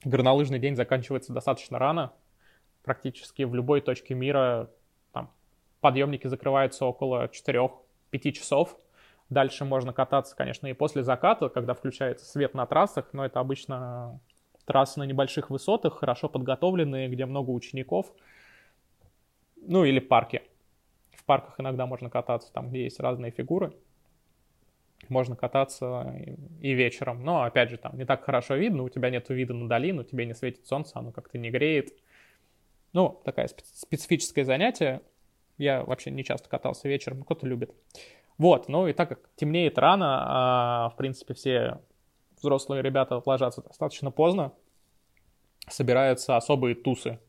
горнолыжный 0.04 0.60
день 0.60 0.76
заканчивается 0.76 1.34
достаточно 1.34 1.80
рано. 1.80 2.14
Практически 2.84 3.44
в 3.44 3.56
любой 3.56 3.82
точке 3.82 4.14
мира 4.14 4.70
там, 5.14 5.32
подъемники 5.80 6.28
закрываются 6.28 6.86
около 6.86 7.28
4-5 7.28 8.32
часов. 8.32 8.78
Дальше 9.30 9.64
можно 9.66 9.94
кататься, 9.94 10.36
конечно, 10.36 10.68
и 10.68 10.74
после 10.74 11.04
заката, 11.04 11.50
когда 11.50 11.74
включается 11.74 12.26
свет 12.26 12.54
на 12.54 12.66
трассах, 12.66 13.10
но 13.14 13.26
это 13.26 13.40
обычно 13.40 14.20
трассы 14.66 15.00
на 15.00 15.04
небольших 15.04 15.50
высотах, 15.50 16.00
хорошо 16.00 16.30
подготовленные, 16.30 17.08
где 17.10 17.26
много 17.26 17.50
учеников– 17.52 18.12
ну, 19.66 19.86
или 19.86 20.00
парки. 20.00 20.42
В 21.12 21.24
парках 21.24 21.60
иногда 21.60 21.86
можно 21.86 22.10
кататься 22.10 22.52
там, 22.52 22.70
где 22.70 22.84
есть 22.84 23.00
разные 23.00 23.32
фигуры. 23.32 23.74
Можно 25.10 25.36
кататься 25.36 26.16
и 26.62 26.74
вечером. 26.74 27.24
Но, 27.24 27.44
опять 27.44 27.70
же, 27.70 27.78
там 27.78 27.98
не 27.98 28.06
так 28.06 28.24
хорошо 28.24 28.56
видно, 28.56 28.84
у 28.84 28.90
тебя 28.90 29.10
нет 29.10 29.30
вида 29.30 29.54
на 29.54 29.68
долину, 29.68 30.04
тебе 30.04 30.26
не 30.26 30.34
светит 30.34 30.66
солнце, 30.68 31.00
оно 31.00 31.12
как-то 31.12 31.38
не 31.38 31.50
греет. 31.50 31.94
Ну, 32.94 33.22
такое 33.26 33.48
специфическое 33.48 34.46
занятие. 34.46 35.02
Я 35.58 35.84
вообще 35.84 36.12
не 36.12 36.24
часто 36.24 36.50
катался 36.50 36.88
вечером, 36.88 37.24
кто-то 37.24 37.48
любит. 37.48 37.74
Вот, 38.38 38.68
ну 38.68 38.88
и 38.88 38.94
так 38.94 39.10
как 39.10 39.30
темнеет 39.36 39.78
рано, 39.78 40.24
а, 40.26 40.90
в 40.90 40.98
принципе, 40.98 41.34
все 41.34 41.80
взрослые 42.38 42.82
ребята 42.82 43.22
ложатся 43.24 43.62
достаточно 43.62 44.12
поздно, 44.12 44.54
собираются 45.70 46.36
особые 46.36 46.76
тусы 46.76 47.20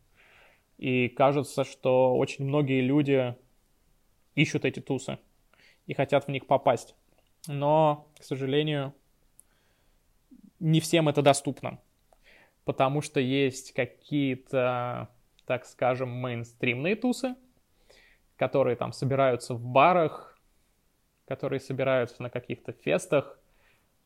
и 0.78 1.08
кажется, 1.08 1.64
что 1.64 2.16
очень 2.16 2.44
многие 2.44 2.80
люди 2.80 3.34
ищут 4.34 4.64
эти 4.64 4.80
тусы 4.80 5.18
и 5.86 5.94
хотят 5.94 6.24
в 6.24 6.28
них 6.28 6.46
попасть. 6.46 6.94
Но, 7.46 8.08
к 8.18 8.24
сожалению, 8.24 8.94
не 10.60 10.80
всем 10.80 11.08
это 11.08 11.22
доступно, 11.22 11.80
потому 12.64 13.02
что 13.02 13.20
есть 13.20 13.72
какие-то, 13.72 15.10
так 15.46 15.66
скажем, 15.66 16.08
мейнстримные 16.08 16.96
тусы, 16.96 17.34
которые 18.36 18.76
там 18.76 18.92
собираются 18.92 19.54
в 19.54 19.64
барах, 19.64 20.38
которые 21.26 21.60
собираются 21.60 22.22
на 22.22 22.30
каких-то 22.30 22.72
фестах, 22.72 23.38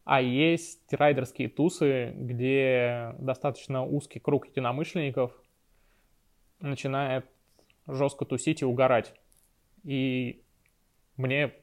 а 0.05 0.21
есть 0.21 0.93
райдерские 0.93 1.49
тусы, 1.49 2.13
где 2.17 3.15
достаточно 3.19 3.85
узкий 3.85 4.21
круг 4.21 4.49
единомышленников– 4.49 5.33
начинает 6.61 7.27
жестко 7.87 8.25
тусить 8.25 8.63
и 8.63 8.65
угорать. 8.65 9.15
И 9.85 10.43
мне 11.17 11.55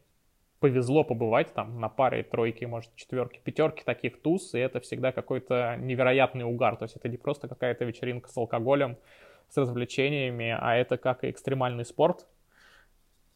повезло 0.59 1.03
побывать 1.03 1.53
там 1.53 1.79
на 1.79 1.89
паре, 1.89 2.23
тройки, 2.23 2.65
может, 2.65 2.95
четверки, 2.95 3.39
пятерки 3.43 3.83
таких 3.83 4.21
туз, 4.21 4.53
и 4.53 4.59
это 4.59 4.79
всегда 4.79 5.11
какой-то 5.11 5.75
невероятный 5.77 6.45
угар. 6.45 6.75
То 6.77 6.83
есть 6.83 6.95
это 6.95 7.09
не 7.09 7.17
просто 7.17 7.47
какая-то 7.47 7.85
вечеринка 7.85 8.29
с 8.29 8.37
алкоголем, 8.37 8.97
с 9.49 9.57
развлечениями, 9.57 10.55
а 10.59 10.75
это 10.75 10.97
как 10.97 11.23
и 11.23 11.29
экстремальный 11.29 11.85
спорт. 11.85 12.25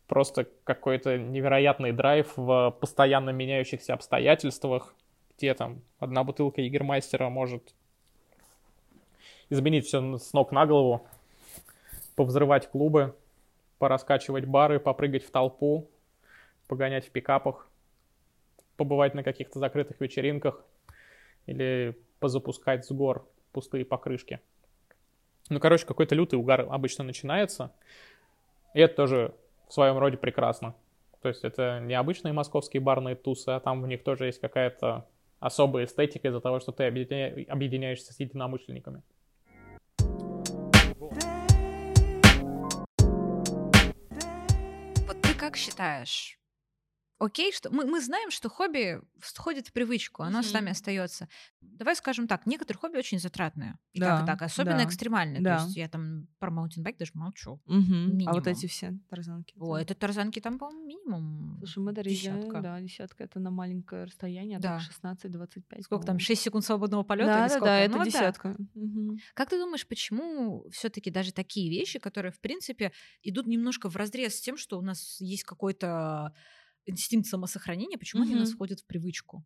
Просто 0.08 0.48
какой-то 0.64 1.18
невероятный 1.18 1.92
драйв 1.92 2.34
в 2.36 2.76
постоянно 2.80 3.30
меняющихся 3.30 3.94
обстоятельствах, 3.94 4.96
где 5.38 5.54
там 5.54 5.82
одна 6.00 6.24
бутылка 6.24 6.62
Егермастера 6.62 7.30
может 7.30 7.76
изменить 9.50 9.86
все 9.86 10.18
с 10.18 10.34
ног 10.34 10.52
на 10.52 10.66
голову 10.66 11.06
повзрывать 12.16 12.70
клубы, 12.70 13.16
пораскачивать 13.78 14.46
бары, 14.46 14.80
попрыгать 14.80 15.24
в 15.24 15.32
толпу, 15.32 15.88
погонять 16.70 17.06
в 17.06 17.12
пикапах, 17.12 17.68
побывать 18.78 19.14
на 19.14 19.24
каких-то 19.24 19.60
закрытых 19.60 20.00
вечеринках 20.00 20.64
или 21.48 21.98
позапускать 22.20 22.86
с 22.86 22.92
гор 22.92 23.28
пустые 23.52 23.84
покрышки. 23.84 24.40
Ну, 25.50 25.60
короче, 25.60 25.86
какой-то 25.86 26.16
лютый 26.16 26.36
угар 26.36 26.68
обычно 26.70 27.04
начинается. 27.04 27.74
И 28.74 28.80
это 28.80 28.96
тоже 28.96 29.36
в 29.68 29.74
своем 29.74 29.98
роде 29.98 30.16
прекрасно. 30.16 30.76
То 31.22 31.28
есть 31.28 31.44
это 31.44 31.80
не 31.82 31.96
обычные 31.96 32.34
московские 32.34 32.82
барные 32.82 33.16
тусы, 33.16 33.50
а 33.50 33.60
там 33.60 33.82
в 33.82 33.88
них 33.88 34.04
тоже 34.04 34.28
есть 34.28 34.40
какая-то 34.40 35.06
особая 35.40 35.86
эстетика 35.86 36.28
из-за 36.30 36.40
того, 36.40 36.60
что 36.60 36.72
ты 36.72 36.86
объединя... 36.86 37.46
объединяешься 37.50 38.14
с 38.14 38.20
единомышленниками. 38.20 39.02
Вот 45.08 45.22
ты 45.22 45.34
как 45.38 45.58
считаешь, 45.58 46.39
окей, 47.20 47.52
что 47.52 47.70
мы, 47.70 47.86
мы 47.86 48.02
знаем, 48.02 48.32
что 48.32 48.50
хобби 48.50 49.02
входит 49.20 49.68
в 49.68 49.74
привычку, 49.74 50.24
оно 50.24 50.40
mm-hmm. 50.40 50.44
с 50.44 50.54
нами 50.54 50.72
остается. 50.72 51.28
Давай 51.62 51.96
скажем 51.96 52.28
так, 52.28 52.46
некоторые 52.46 52.80
хобби 52.80 52.98
очень 52.98 53.20
затратные. 53.20 53.78
И 53.92 54.00
да, 54.00 54.18
как 54.18 54.26
так, 54.26 54.42
особенно 54.42 54.78
да. 54.78 54.86
экстремальные. 54.86 55.42
Да. 55.42 55.58
То 55.58 55.66
есть 55.66 55.78
я 55.78 55.90
там 55.90 56.28
про 56.40 56.50
маунтинбайк 56.50 56.98
даже 56.98 57.12
молчу. 57.14 57.62
Mm-hmm. 57.68 58.24
А 58.26 58.34
вот 58.34 58.48
эти 58.48 58.66
все 58.68 58.98
тарзанки. 59.10 59.54
О, 59.60 59.78
это 59.78 59.94
тарзанки 59.94 60.40
там, 60.40 60.58
по-моему, 60.58 60.86
минимум. 60.86 61.58
Слушай, 61.60 61.80
мы 61.80 61.92
дарили, 61.92 62.16
десятка. 62.16 62.62
да, 62.62 62.80
десятка 62.80 63.24
это 63.26 63.40
на 63.40 63.52
маленькое 63.52 64.06
расстояние, 64.06 64.60
да. 64.60 64.80
16-25. 65.04 65.84
Сколько 65.84 66.06
там, 66.06 66.20
6 66.20 66.42
секунд 66.42 66.66
свободного 66.66 67.04
полета? 67.04 67.30
Да, 67.30 67.48
да, 67.48 67.60
да, 67.60 67.80
это 67.80 67.98
ну, 67.98 68.06
десятка. 68.06 68.56
Да. 68.58 68.82
Угу. 68.82 69.18
Как 69.34 69.50
ты 69.50 69.60
думаешь, 69.60 69.86
почему 69.86 70.68
все-таки 70.72 71.12
даже 71.12 71.34
такие 71.34 71.70
вещи, 71.70 72.00
которые, 72.00 72.32
в 72.32 72.40
принципе, 72.40 72.94
идут 73.24 73.46
немножко 73.48 73.90
в 73.90 73.96
разрез 73.98 74.36
с 74.36 74.42
тем, 74.42 74.56
что 74.56 74.80
у 74.80 74.82
нас 74.82 75.20
есть 75.20 75.44
какой-то 75.44 76.34
инстинкт 76.86 77.28
самосохранения, 77.28 77.98
почему 77.98 78.24
mm-hmm. 78.24 78.26
они 78.26 78.36
у 78.36 78.40
нас 78.40 78.52
входят 78.52 78.80
в 78.82 78.86
привычку? 78.86 79.46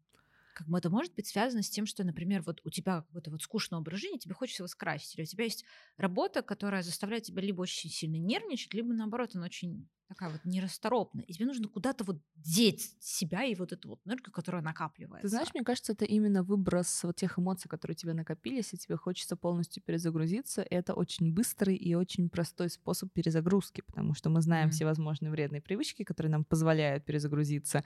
Как 0.54 0.68
бы 0.68 0.78
это 0.78 0.90
может 0.90 1.16
быть 1.16 1.28
связано 1.28 1.64
с 1.64 1.70
тем, 1.70 1.86
что, 1.88 2.04
например, 2.04 2.44
вот 2.44 2.62
у 2.64 2.70
тебя 2.70 3.02
какой-то 3.02 3.32
вот 3.32 3.42
скучный 3.42 3.80
образ 3.80 4.00
жизни, 4.00 4.20
тебе 4.20 4.36
хочется 4.36 4.62
его 4.62 4.68
скрасить, 4.68 5.16
или 5.16 5.24
у 5.24 5.26
тебя 5.26 5.46
есть 5.46 5.66
работа, 5.98 6.44
которая 6.44 6.84
заставляет 6.84 7.24
тебя 7.24 7.42
либо 7.42 7.62
очень 7.62 7.90
сильно 7.90 8.18
нервничать, 8.18 8.74
либо 8.74 8.94
наоборот, 8.94 9.32
она 9.34 9.46
очень 9.46 9.90
такая 10.08 10.30
вот 10.30 10.42
нерасторопная. 10.46 11.24
И 11.26 11.34
тебе 11.34 11.46
нужно 11.46 11.68
куда-то 11.68 12.04
вот 12.04 12.22
деть 12.36 12.96
себя 13.00 13.44
и 13.44 13.56
вот 13.56 13.72
эту 13.72 13.90
вот 13.90 14.00
энергию, 14.06 14.32
которая 14.32 14.62
накапливается. 14.62 15.24
Ты 15.24 15.30
знаешь, 15.30 15.50
мне 15.54 15.64
кажется, 15.64 15.94
это 15.94 16.06
именно 16.06 16.44
выброс 16.44 17.04
вот 17.04 17.16
тех 17.16 17.40
эмоций, 17.40 17.70
которые 17.70 17.96
у 17.96 17.98
тебя 17.98 18.14
накопились, 18.14 18.74
и 18.74 18.78
тебе 18.78 18.98
хочется 18.98 19.36
полностью 19.36 19.82
перезагрузиться. 19.84 20.62
И 20.62 20.76
это 20.76 20.94
очень 20.94 21.34
быстрый 21.34 21.76
и 21.76 21.96
очень 21.96 22.30
простой 22.30 22.70
способ 22.70 23.12
перезагрузки, 23.14 23.82
потому 23.82 24.14
что 24.14 24.30
мы 24.30 24.42
знаем 24.42 24.70
mm-hmm. 24.70 24.72
всевозможные 24.72 25.32
вредные 25.32 25.62
привычки, 25.62 26.04
которые 26.04 26.32
нам 26.32 26.44
позволяют 26.44 27.06
перезагрузиться, 27.06 27.84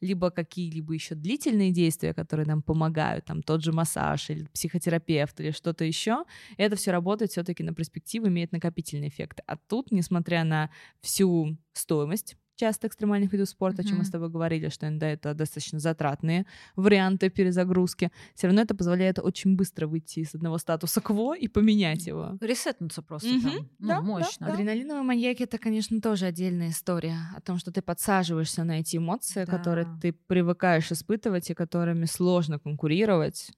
либо 0.00 0.30
какие-либо 0.30 0.92
еще 0.92 1.14
длительные 1.14 1.72
действия, 1.72 2.14
которые 2.14 2.46
нам 2.46 2.62
помогают, 2.62 3.24
там 3.24 3.42
тот 3.42 3.62
же 3.62 3.72
массаж 3.72 4.30
или 4.30 4.46
психотерапевт 4.46 5.40
или 5.40 5.50
что-то 5.50 5.84
еще. 5.84 6.24
Это 6.56 6.76
все 6.76 6.90
работает 6.90 7.30
все-таки 7.30 7.62
на 7.62 7.74
перспективу, 7.74 8.28
имеет 8.28 8.52
накопительный 8.52 9.08
эффект. 9.08 9.40
А 9.46 9.56
тут, 9.56 9.90
несмотря 9.92 10.44
на 10.44 10.70
всю 11.00 11.56
стоимость 11.72 12.36
часто 12.60 12.88
экстремальных 12.88 13.32
видов 13.32 13.48
спорта, 13.48 13.80
mm-hmm. 13.80 13.86
о 13.86 13.88
чем 13.88 13.98
мы 13.98 14.04
с 14.04 14.10
тобой 14.10 14.28
говорили, 14.28 14.68
что 14.68 14.86
иногда 14.86 15.08
это 15.08 15.32
достаточно 15.32 15.78
затратные 15.78 16.44
варианты 16.76 17.30
перезагрузки, 17.30 18.10
все 18.34 18.48
равно 18.48 18.60
это 18.60 18.74
позволяет 18.74 19.18
очень 19.18 19.56
быстро 19.56 19.86
выйти 19.86 20.20
из 20.20 20.34
одного 20.34 20.58
статуса 20.58 21.00
кво 21.00 21.34
и 21.34 21.48
поменять 21.48 22.06
его. 22.06 22.36
Ресетнуться 22.40 23.00
просто 23.00 23.30
mm-hmm. 23.30 23.42
там. 23.42 23.70
Ну, 23.78 23.88
да, 23.88 24.00
мощно. 24.02 24.46
Да, 24.46 24.52
Адреналиновые 24.52 25.02
маньяки— 25.02 25.42
это, 25.44 25.56
конечно, 25.56 26.00
тоже 26.02 26.26
отдельная 26.26 26.68
история 26.68 27.16
о 27.34 27.40
том, 27.40 27.56
что 27.56 27.72
ты 27.72 27.80
подсаживаешься 27.80 28.62
на 28.64 28.80
эти 28.80 28.98
эмоции, 28.98 29.46
да. 29.46 29.56
которые 29.56 29.86
ты 30.02 30.12
привыкаешь 30.12 30.92
испытывать 30.92 31.48
и 31.48 31.54
которыми 31.54 32.04
сложно 32.04 32.58
конкурировать. 32.58 33.50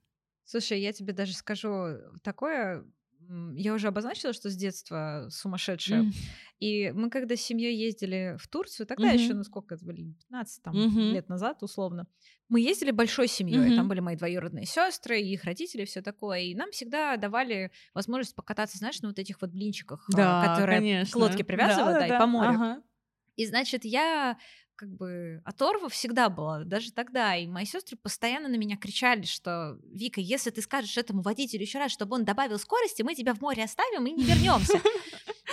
Слушай, 0.45 0.81
я 0.81 0.93
тебе 0.93 1.13
даже 1.13 1.35
скажу 1.35 1.97
такое 2.23 2.85
я 3.57 3.75
уже 3.75 3.89
обозначила, 3.89 4.33
что 4.33 4.51
с 4.51 4.57
детства 4.57 5.27
сумасшедшая. 5.31 6.03
Mm. 6.03 6.13
И 6.61 6.93
мы 6.93 7.11
когда 7.11 7.37
с 7.37 7.41
семьей 7.41 7.77
ездили 7.77 8.37
в 8.39 8.47
Турцию, 8.49 8.87
тогда 8.87 9.13
mm-hmm. 9.13 9.19
еще, 9.19 9.35
ну 9.35 9.43
сколько 9.43 9.75
это 9.75 9.85
были, 9.85 10.13
15 10.29 10.63
там, 10.63 10.75
mm-hmm. 10.75 11.13
лет 11.13 11.29
назад 11.29 11.63
условно, 11.63 12.07
мы 12.49 12.61
ездили 12.61 12.91
большой 12.91 13.27
семьей, 13.29 13.73
mm-hmm. 13.73 13.77
там 13.77 13.89
были 13.89 14.01
мои 14.01 14.15
двоюродные 14.15 14.67
сестры, 14.67 15.21
их 15.21 15.45
родители, 15.45 15.85
все 15.85 16.03
такое, 16.03 16.41
и 16.41 16.55
нам 16.55 16.71
всегда 16.71 17.17
давали 17.17 17.73
возможность 17.95 18.35
покататься, 18.37 18.79
знаешь, 18.79 19.01
на 19.03 19.09
вот 19.09 19.19
этих 19.19 19.41
вот 19.41 19.51
блинчиках, 19.51 20.07
а, 20.13 20.17
да, 20.17 20.55
которые 20.55 20.79
конечно. 20.79 21.13
к 21.13 21.17
лодке 21.17 21.43
привязывают, 21.43 21.95
да, 21.95 22.01
да, 22.01 22.09
да, 22.09 22.17
и 22.17 22.19
по 22.19 22.27
морю. 22.27 22.51
Ага. 22.51 22.83
И 23.37 23.47
значит, 23.47 23.85
я 23.85 24.39
как 24.83 24.97
бы 24.97 25.41
оторва 25.45 25.89
всегда 25.89 26.29
была, 26.29 26.65
даже 26.65 26.91
тогда. 26.91 27.37
И 27.37 27.47
мои 27.47 27.65
сестры 27.65 27.97
постоянно 27.97 28.49
на 28.49 28.57
меня 28.57 28.77
кричали, 28.77 29.23
что 29.23 29.79
Вика, 29.85 30.21
если 30.21 30.51
ты 30.51 30.61
скажешь 30.61 30.99
этому 30.99 31.23
водителю 31.23 31.63
еще 31.63 31.79
раз, 31.79 31.93
чтобы 31.93 32.17
он 32.17 32.25
добавил 32.25 32.59
скорости, 32.59 33.03
мы 33.03 33.15
тебя 33.15 33.33
в 33.33 33.41
море 33.41 33.63
оставим 33.63 34.05
и 34.07 34.11
не 34.11 34.25
вернемся. 34.25 34.81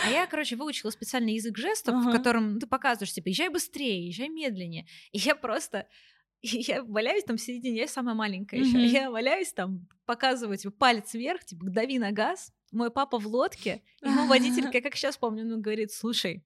А 0.04 0.10
я, 0.10 0.26
короче, 0.26 0.56
выучила 0.56 0.90
специальный 0.90 1.36
язык 1.36 1.58
жестов, 1.58 2.04
в 2.04 2.12
котором 2.12 2.60
ты 2.60 2.66
показываешь, 2.66 3.14
типа, 3.14 3.28
езжай 3.28 3.50
быстрее, 3.50 4.08
езжай 4.08 4.30
медленнее. 4.30 4.88
И 5.12 5.20
я 5.20 5.36
просто 5.36 5.88
я 6.42 6.84
валяюсь 6.84 7.24
там 7.24 7.38
в 7.38 7.42
середине, 7.42 7.82
я 7.82 7.88
самая 7.88 8.16
маленькая 8.16 8.62
еще. 8.62 8.84
Я 8.84 9.12
валяюсь 9.12 9.54
там, 9.54 9.88
показываю 10.08 10.58
типа, 10.58 10.74
палец 10.76 11.14
вверх, 11.14 11.46
типа, 11.46 11.66
дави 11.70 12.00
на 12.00 12.12
газ. 12.12 12.52
Мой 12.72 12.90
папа 12.90 13.20
в 13.20 13.28
лодке, 13.28 13.84
ему 14.02 14.26
водитель, 14.26 14.72
как 14.82 14.96
сейчас 14.96 15.18
помню, 15.18 15.44
он 15.44 15.62
говорит, 15.62 15.92
слушай, 15.92 16.44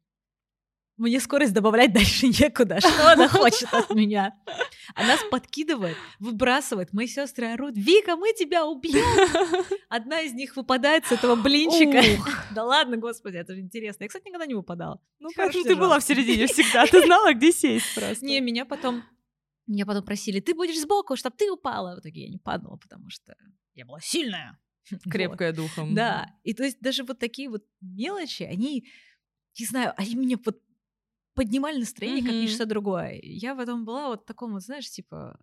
мне 0.97 1.19
скорость 1.19 1.53
добавлять 1.53 1.93
дальше 1.93 2.27
некуда. 2.27 2.79
Что 2.79 3.11
она 3.11 3.27
хочет 3.27 3.73
от 3.73 3.89
меня? 3.91 4.35
Она 4.95 5.17
подкидывает, 5.31 5.97
выбрасывает. 6.19 6.93
Мои 6.93 7.07
сестры 7.07 7.47
орут, 7.47 7.75
Вика, 7.75 8.15
мы 8.15 8.33
тебя 8.33 8.65
убьем. 8.65 9.03
Одна 9.89 10.21
из 10.21 10.33
них 10.33 10.55
выпадает 10.55 11.05
с 11.05 11.11
этого 11.11 11.35
блинчика. 11.35 12.01
Да 12.53 12.63
ладно, 12.63 12.97
господи, 12.97 13.37
это 13.37 13.53
же 13.53 13.61
интересно. 13.61 14.03
Я, 14.03 14.07
кстати, 14.07 14.27
никогда 14.27 14.45
не 14.45 14.55
выпадала. 14.55 15.01
Ну, 15.19 15.29
хорошо, 15.35 15.63
ты 15.63 15.75
была 15.75 15.99
в 15.99 16.03
середине 16.03 16.47
всегда. 16.47 16.85
Ты 16.85 17.01
знала, 17.05 17.33
где 17.33 17.51
сесть 17.51 17.95
просто. 17.95 18.25
Не, 18.25 18.39
меня 18.39 18.65
потом 18.65 19.03
меня 19.65 19.85
потом 19.85 20.03
просили, 20.03 20.41
ты 20.41 20.53
будешь 20.53 20.79
сбоку, 20.79 21.15
чтобы 21.15 21.35
ты 21.37 21.49
упала. 21.49 21.95
В 21.95 21.99
итоге 21.99 22.23
я 22.23 22.29
не 22.29 22.37
падала, 22.37 22.75
потому 22.75 23.09
что 23.09 23.35
я 23.73 23.85
была 23.85 23.99
сильная. 24.01 24.59
Крепкая 25.09 25.53
духом. 25.53 25.95
Да. 25.95 26.35
И 26.43 26.53
то 26.53 26.63
есть 26.63 26.79
даже 26.81 27.03
вот 27.03 27.19
такие 27.19 27.49
вот 27.49 27.63
мелочи, 27.79 28.43
они, 28.43 28.85
не 29.57 29.65
знаю, 29.65 29.93
они 29.95 30.15
меня 30.15 30.37
вот 30.43 30.61
поднимали 31.33 31.79
настроение, 31.79 32.21
mm-hmm. 32.21 32.25
как 32.25 32.35
ничто 32.35 32.65
другое. 32.65 33.19
Я 33.21 33.55
потом 33.55 33.85
была 33.85 34.07
вот 34.07 34.25
таком 34.25 34.53
вот, 34.53 34.63
знаешь, 34.63 34.89
типа, 34.89 35.39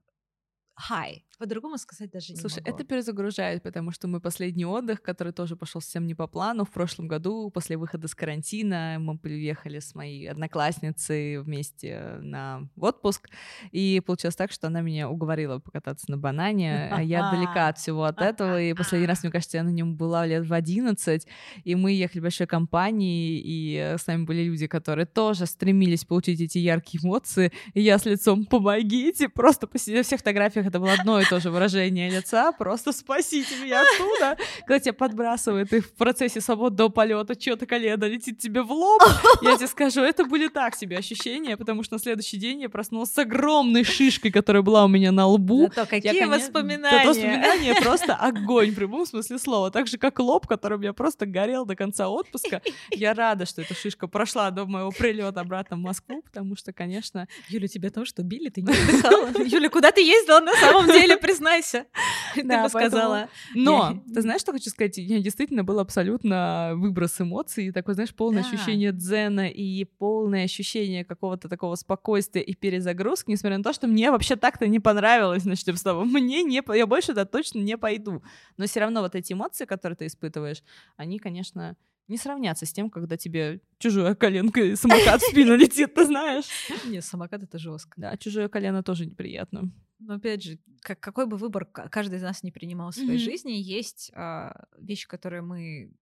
high. 0.90 1.22
По-другому 1.38 1.78
сказать 1.78 2.10
даже 2.10 2.34
не 2.34 2.38
Слушай, 2.38 2.62
это 2.66 2.84
перезагружает, 2.84 3.62
потому 3.62 3.92
что 3.92 4.08
мы 4.08 4.20
последний 4.20 4.66
отдых, 4.66 5.00
который 5.00 5.32
тоже 5.32 5.56
пошел 5.56 5.80
совсем 5.80 6.06
не 6.06 6.14
по 6.14 6.26
плану, 6.26 6.66
в 6.66 6.70
прошлом 6.70 7.08
году, 7.08 7.50
после 7.50 7.78
выхода 7.78 8.08
с 8.08 8.14
карантина, 8.14 8.98
мы 9.00 9.16
приехали 9.16 9.78
с 9.78 9.94
моей 9.94 10.30
одноклассницей 10.30 11.38
вместе 11.38 12.18
на 12.20 12.68
отпуск, 12.76 13.30
и 13.70 14.02
получилось 14.04 14.36
так, 14.36 14.52
что 14.52 14.66
она 14.66 14.82
меня 14.82 15.08
уговорила 15.08 15.58
покататься 15.60 16.10
на 16.10 16.18
банане, 16.18 16.90
а 16.92 17.02
я 17.02 17.30
далека 17.30 17.68
от 17.68 17.78
всего 17.78 18.04
от 18.04 18.20
этого, 18.20 18.60
и 18.60 18.74
последний 18.74 19.06
раз, 19.06 19.22
мне 19.22 19.32
кажется, 19.32 19.56
я 19.56 19.62
на 19.62 19.70
нем 19.70 19.96
была 19.96 20.26
лет 20.26 20.46
в 20.46 20.52
11, 20.52 21.26
и 21.64 21.74
мы 21.74 21.92
ехали 21.92 22.20
большой 22.20 22.46
компанией, 22.46 23.40
и 23.42 23.96
с 23.96 24.06
нами 24.06 24.24
были 24.24 24.42
люди, 24.42 24.66
которые 24.66 25.06
тоже 25.06 25.46
стремились 25.46 26.04
получить 26.04 26.40
эти 26.42 26.58
яркие 26.58 27.02
эмоции, 27.02 27.50
и 27.72 27.80
я 27.80 27.98
с 27.98 28.04
лицом 28.04 28.44
«помогите», 28.44 29.30
просто 29.30 29.66
по 29.66 29.78
всех 29.78 30.06
фотографиях 30.06 30.69
это 30.70 30.78
было 30.78 30.92
одно 30.92 31.20
и 31.20 31.24
то 31.24 31.40
же 31.40 31.50
выражение 31.50 32.08
лица, 32.08 32.52
просто 32.52 32.92
спасите 32.92 33.56
меня 33.62 33.82
оттуда. 33.82 34.36
Когда 34.60 34.78
тебя 34.78 34.92
подбрасывают, 34.92 35.72
и 35.72 35.80
в 35.80 35.92
процессе 35.94 36.40
свободного 36.40 36.88
полета 36.88 37.38
что-то 37.38 37.66
колено 37.66 38.04
летит 38.04 38.38
тебе 38.38 38.62
в 38.62 38.70
лоб, 38.70 39.02
я 39.42 39.56
тебе 39.56 39.66
скажу, 39.66 40.00
это 40.00 40.24
были 40.24 40.48
так 40.48 40.76
себе 40.76 40.96
ощущения, 40.96 41.56
потому 41.56 41.82
что 41.82 41.94
на 41.94 41.98
следующий 41.98 42.36
день 42.36 42.60
я 42.62 42.68
проснулась 42.68 43.12
с 43.12 43.18
огромной 43.18 43.84
шишкой, 43.84 44.30
которая 44.30 44.62
была 44.62 44.84
у 44.84 44.88
меня 44.88 45.10
на 45.10 45.26
лбу. 45.26 45.70
Зато 45.74 45.86
какие 45.86 46.14
я, 46.14 46.28
воспоминания! 46.28 47.00
Это 47.00 47.08
воспоминания 47.08 47.74
просто 47.82 48.14
огонь 48.14 48.70
в 48.70 48.76
прямом 48.76 49.06
смысле 49.06 49.38
слова. 49.38 49.70
Так 49.70 49.88
же, 49.88 49.98
как 49.98 50.20
лоб, 50.20 50.46
который 50.46 50.78
у 50.78 50.80
меня 50.80 50.92
просто 50.92 51.26
горел 51.26 51.66
до 51.66 51.74
конца 51.74 52.08
отпуска. 52.08 52.62
Я 52.90 53.14
рада, 53.14 53.44
что 53.44 53.62
эта 53.62 53.74
шишка 53.74 54.06
прошла 54.06 54.50
до 54.50 54.66
моего 54.66 54.92
прилета 54.92 55.40
обратно 55.40 55.76
в 55.76 55.80
Москву, 55.80 56.22
потому 56.22 56.54
что, 56.56 56.72
конечно... 56.72 57.26
Юля, 57.48 57.66
тебе 57.66 57.90
то, 57.90 58.04
что 58.04 58.22
били, 58.22 58.50
ты 58.50 58.62
не 58.62 58.72
отдыхала. 58.72 59.30
Юля, 59.44 59.68
куда 59.68 59.90
ты 59.90 60.02
ездила 60.02 60.40
на 60.40 60.49
самом 60.56 60.86
деле? 60.86 61.16
признайся. 61.16 61.86
Ты 62.34 62.42
бы 62.44 62.68
сказала. 62.68 63.28
Но, 63.54 64.02
ты 64.12 64.22
знаешь, 64.22 64.40
что 64.40 64.52
хочу 64.52 64.70
сказать? 64.70 64.98
Я 64.98 65.20
действительно 65.20 65.64
был 65.64 65.78
абсолютно 65.78 66.72
выброс 66.74 67.20
эмоций, 67.20 67.72
такое, 67.72 67.94
знаешь, 67.94 68.14
полное 68.14 68.42
ощущение 68.42 68.92
дзена 68.92 69.48
и 69.48 69.84
полное 69.84 70.44
ощущение 70.44 71.04
какого-то 71.04 71.48
такого 71.48 71.74
спокойствия 71.74 72.42
и 72.42 72.54
перезагрузки, 72.54 73.30
несмотря 73.30 73.58
на 73.58 73.64
то, 73.64 73.72
что 73.72 73.86
мне 73.86 74.10
вообще 74.10 74.36
так-то 74.36 74.66
не 74.66 74.80
понравилось, 74.80 75.42
значит, 75.42 75.68
с 75.68 75.82
тобой. 75.82 76.04
Мне 76.10 76.42
не... 76.42 76.62
Я 76.76 76.86
больше 76.86 77.08
туда 77.08 77.24
точно 77.24 77.60
не 77.60 77.76
пойду. 77.76 78.22
Но 78.56 78.66
все 78.66 78.80
равно 78.80 79.00
вот 79.00 79.14
эти 79.14 79.32
эмоции, 79.32 79.64
которые 79.64 79.96
ты 79.96 80.06
испытываешь, 80.06 80.62
они, 80.96 81.18
конечно, 81.18 81.76
не 82.08 82.16
сравнятся 82.16 82.66
с 82.66 82.72
тем, 82.72 82.90
когда 82.90 83.16
тебе 83.16 83.60
чужое 83.78 84.14
коленка 84.14 84.60
и 84.60 84.74
самокат 84.74 85.22
в 85.22 85.26
спину 85.26 85.54
летит, 85.56 85.94
ты 85.94 86.04
знаешь. 86.04 86.44
Не, 86.84 87.00
самокат— 87.00 87.42
это 87.44 87.58
жестко. 87.58 87.92
Да, 87.96 88.16
чужое 88.16 88.48
колено 88.48 88.82
тоже 88.82 89.06
неприятно. 89.06 89.70
Но 90.00 90.14
опять 90.14 90.42
же, 90.42 90.58
как, 90.82 90.98
какой 91.00 91.26
бы 91.26 91.36
выбор 91.36 91.66
каждый 91.66 92.18
из 92.18 92.22
нас 92.22 92.42
не 92.42 92.50
принимал 92.50 92.90
в 92.90 92.94
своей 92.94 93.16
mm-hmm. 93.16 93.18
жизни, 93.18 93.52
есть 93.52 94.10
а, 94.14 94.66
вещи, 94.78 95.06
которые 95.06 95.42
мы 95.42 95.92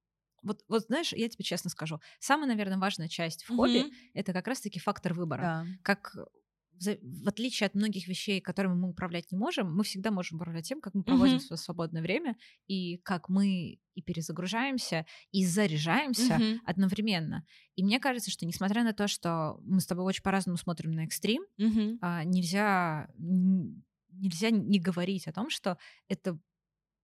вот, 0.43 0.63
вот 0.69 0.83
знаешь, 0.85 1.13
я 1.13 1.29
тебе 1.29 1.45
честно 1.45 1.69
скажу, 1.69 2.01
самая, 2.21 2.49
наверное, 2.49 2.79
важная 2.79 3.09
часть 3.09 3.43
в 3.45 3.49
хобби 3.49 3.87
mm-hmm. 3.87 4.11
это 4.15 4.33
как 4.33 4.47
раз-таки 4.47 4.79
фактор 4.79 5.15
выбора. 5.15 5.43
Да. 5.43 5.67
Как 5.83 6.15
в 6.81 7.29
отличие 7.29 7.67
от 7.67 7.75
многих 7.75 8.07
вещей, 8.07 8.41
которыми 8.41 8.75
мы 8.75 8.89
управлять 8.91 9.33
не 9.33 9.39
можем, 9.39 9.75
мы 9.75 9.83
всегда 9.85 10.11
можем 10.11 10.37
управлять 10.37 10.69
тем, 10.69 10.81
как 10.81 10.95
мы 10.95 11.03
проводим 11.03 11.37
mm-hmm. 11.37 11.41
свое 11.41 11.59
свободное 11.59 12.03
время 12.03 12.37
и 12.67 12.99
как 12.99 13.29
мы 13.29 13.81
и 13.95 14.03
перезагружаемся, 14.03 15.05
и 15.33 15.45
заряжаемся 15.45 16.37
mm-hmm. 16.37 16.59
одновременно. 16.65 17.45
И 17.75 17.83
мне 17.83 17.99
кажется, 17.99 18.31
что 18.31 18.47
несмотря 18.47 18.85
на 18.85 18.93
то, 18.93 19.09
что 19.09 19.59
мы 19.65 19.81
с 19.81 19.87
тобой 19.87 20.05
очень 20.05 20.23
по-разному 20.23 20.57
смотрим 20.57 20.93
на 20.93 21.05
экстрим, 21.05 21.43
mm-hmm. 21.59 22.25
нельзя 22.27 23.11
нельзя 24.19 24.51
не 24.51 24.79
говорить 24.79 25.27
о 25.27 25.33
том, 25.33 25.51
что 25.51 25.79
это 26.09 26.39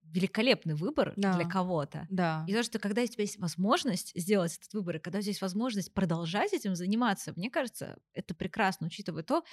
великолепный 0.03 0.75
выбор 0.75 1.13
да. 1.15 1.35
для 1.35 1.49
кого-то. 1.49 2.07
Да. 2.09 2.45
И 2.47 2.53
то, 2.53 2.63
что 2.63 2.79
когда 2.79 3.01
у 3.01 3.07
тебя 3.07 3.23
есть 3.23 3.39
возможность 3.39 4.11
сделать 4.15 4.57
этот 4.57 4.73
выбор, 4.73 4.97
и 4.97 4.99
когда 4.99 5.19
у 5.19 5.21
тебя 5.21 5.31
есть 5.31 5.41
возможность 5.41 5.93
продолжать 5.93 6.53
этим 6.53 6.75
заниматься, 6.75 7.33
мне 7.35 7.49
кажется, 7.49 7.97
это 8.13 8.35
прекрасно, 8.35 8.87
учитывая 8.87 9.23
то, 9.23 9.43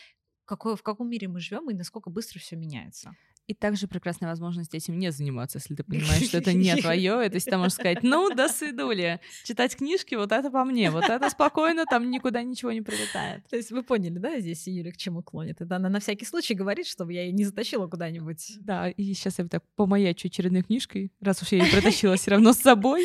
какой, 0.44 0.76
в 0.76 0.82
каком 0.82 1.08
мире 1.08 1.28
мы 1.28 1.40
живем 1.40 1.70
и 1.70 1.74
насколько 1.74 2.10
быстро 2.10 2.38
все 2.38 2.56
меняется. 2.56 3.14
И 3.48 3.54
также 3.54 3.88
прекрасная 3.88 4.28
возможность 4.28 4.72
этим 4.74 4.98
не 4.98 5.10
заниматься, 5.10 5.58
если 5.58 5.74
ты 5.74 5.82
понимаешь, 5.82 6.26
что 6.28 6.38
это 6.38 6.52
не 6.52 6.76
твое. 6.80 7.28
То 7.28 7.34
есть 7.34 7.50
ты 7.50 7.56
можешь 7.56 7.74
сказать, 7.74 8.02
ну, 8.02 8.32
до 8.34 8.48
свидули, 8.48 9.20
читать 9.44 9.76
книжки, 9.76 10.14
вот 10.14 10.30
это 10.30 10.50
по 10.50 10.64
мне, 10.64 10.90
вот 10.90 11.04
это 11.04 11.28
спокойно, 11.28 11.84
там 11.84 12.08
никуда 12.10 12.42
ничего 12.42 12.70
не 12.70 12.82
прилетает. 12.82 13.44
То 13.48 13.56
есть 13.56 13.72
вы 13.72 13.82
поняли, 13.82 14.18
да, 14.18 14.38
здесь 14.38 14.66
Юля 14.68 14.92
к 14.92 14.96
чему 14.96 15.22
клонит? 15.22 15.60
Это 15.60 15.76
она 15.76 15.88
на 15.88 15.98
всякий 15.98 16.24
случай 16.24 16.54
говорит, 16.54 16.86
чтобы 16.86 17.12
я 17.12 17.24
ее 17.24 17.32
не 17.32 17.44
затащила 17.44 17.88
куда-нибудь. 17.88 18.58
Да, 18.60 18.88
и 18.88 19.12
сейчас 19.12 19.38
я 19.38 19.46
так 19.48 19.64
помаячу 19.74 20.28
очередной 20.28 20.62
книжкой, 20.62 21.12
раз 21.20 21.42
уж 21.42 21.52
я 21.52 21.64
ее 21.64 21.70
притащила 21.70 22.16
все 22.16 22.30
равно 22.32 22.52
с 22.52 22.58
собой. 22.58 23.04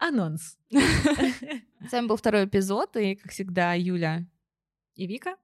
Анонс. 0.00 0.58
С 0.70 1.92
вами 1.92 2.06
был 2.08 2.16
второй 2.16 2.46
эпизод, 2.46 2.96
и, 2.96 3.14
как 3.14 3.30
всегда, 3.30 3.74
Юля 3.74 4.26
и 4.96 5.06
Вика. 5.06 5.36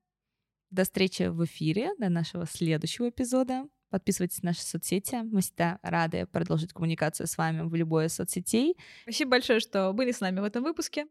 До 0.70 0.84
встречи 0.84 1.24
в 1.24 1.44
эфире, 1.44 1.90
до 1.98 2.08
нашего 2.08 2.46
следующего 2.46 3.10
эпизода. 3.10 3.68
Подписывайтесь 3.92 4.42
на 4.42 4.48
наши 4.48 4.62
соцсети. 4.62 5.16
Мы 5.16 5.42
всегда 5.42 5.78
рады 5.82 6.24
продолжить 6.24 6.72
коммуникацию 6.72 7.26
с 7.26 7.36
вами 7.36 7.60
в 7.60 7.74
любой 7.74 8.06
из 8.06 8.14
соцсетей. 8.14 8.74
Спасибо 9.02 9.32
большое, 9.32 9.60
что 9.60 9.92
были 9.92 10.12
с 10.12 10.20
нами 10.20 10.40
в 10.40 10.44
этом 10.44 10.62
выпуске. 10.64 11.04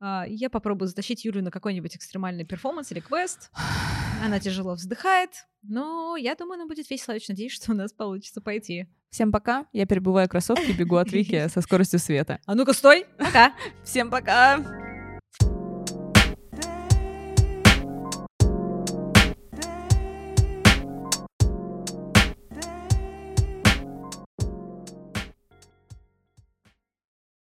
А, 0.00 0.24
я 0.26 0.50
попробую 0.50 0.88
затащить 0.88 1.24
Юлю 1.24 1.44
на 1.44 1.52
какой-нибудь 1.52 1.94
экстремальный 1.94 2.44
перформанс 2.44 2.90
или 2.90 2.98
квест. 2.98 3.52
Она 4.24 4.40
тяжело 4.40 4.74
вздыхает, 4.74 5.30
но 5.62 6.16
я 6.16 6.34
думаю, 6.34 6.54
она 6.54 6.66
будет 6.66 6.90
весело. 6.90 7.14
Очень 7.14 7.34
надеюсь, 7.34 7.52
что 7.54 7.70
у 7.70 7.74
нас 7.76 7.92
получится 7.92 8.40
пойти. 8.40 8.88
Всем 9.10 9.30
пока. 9.30 9.66
Я 9.72 9.86
перебываю 9.86 10.28
кроссовки 10.28 10.72
бегу 10.72 10.96
от 10.96 11.12
Вики 11.12 11.46
со 11.54 11.60
скоростью 11.60 12.00
света. 12.00 12.40
А 12.46 12.56
ну-ка, 12.56 12.72
стой! 12.72 13.06
Пока! 13.16 13.54
Всем 13.84 14.10
пока! 14.10 14.93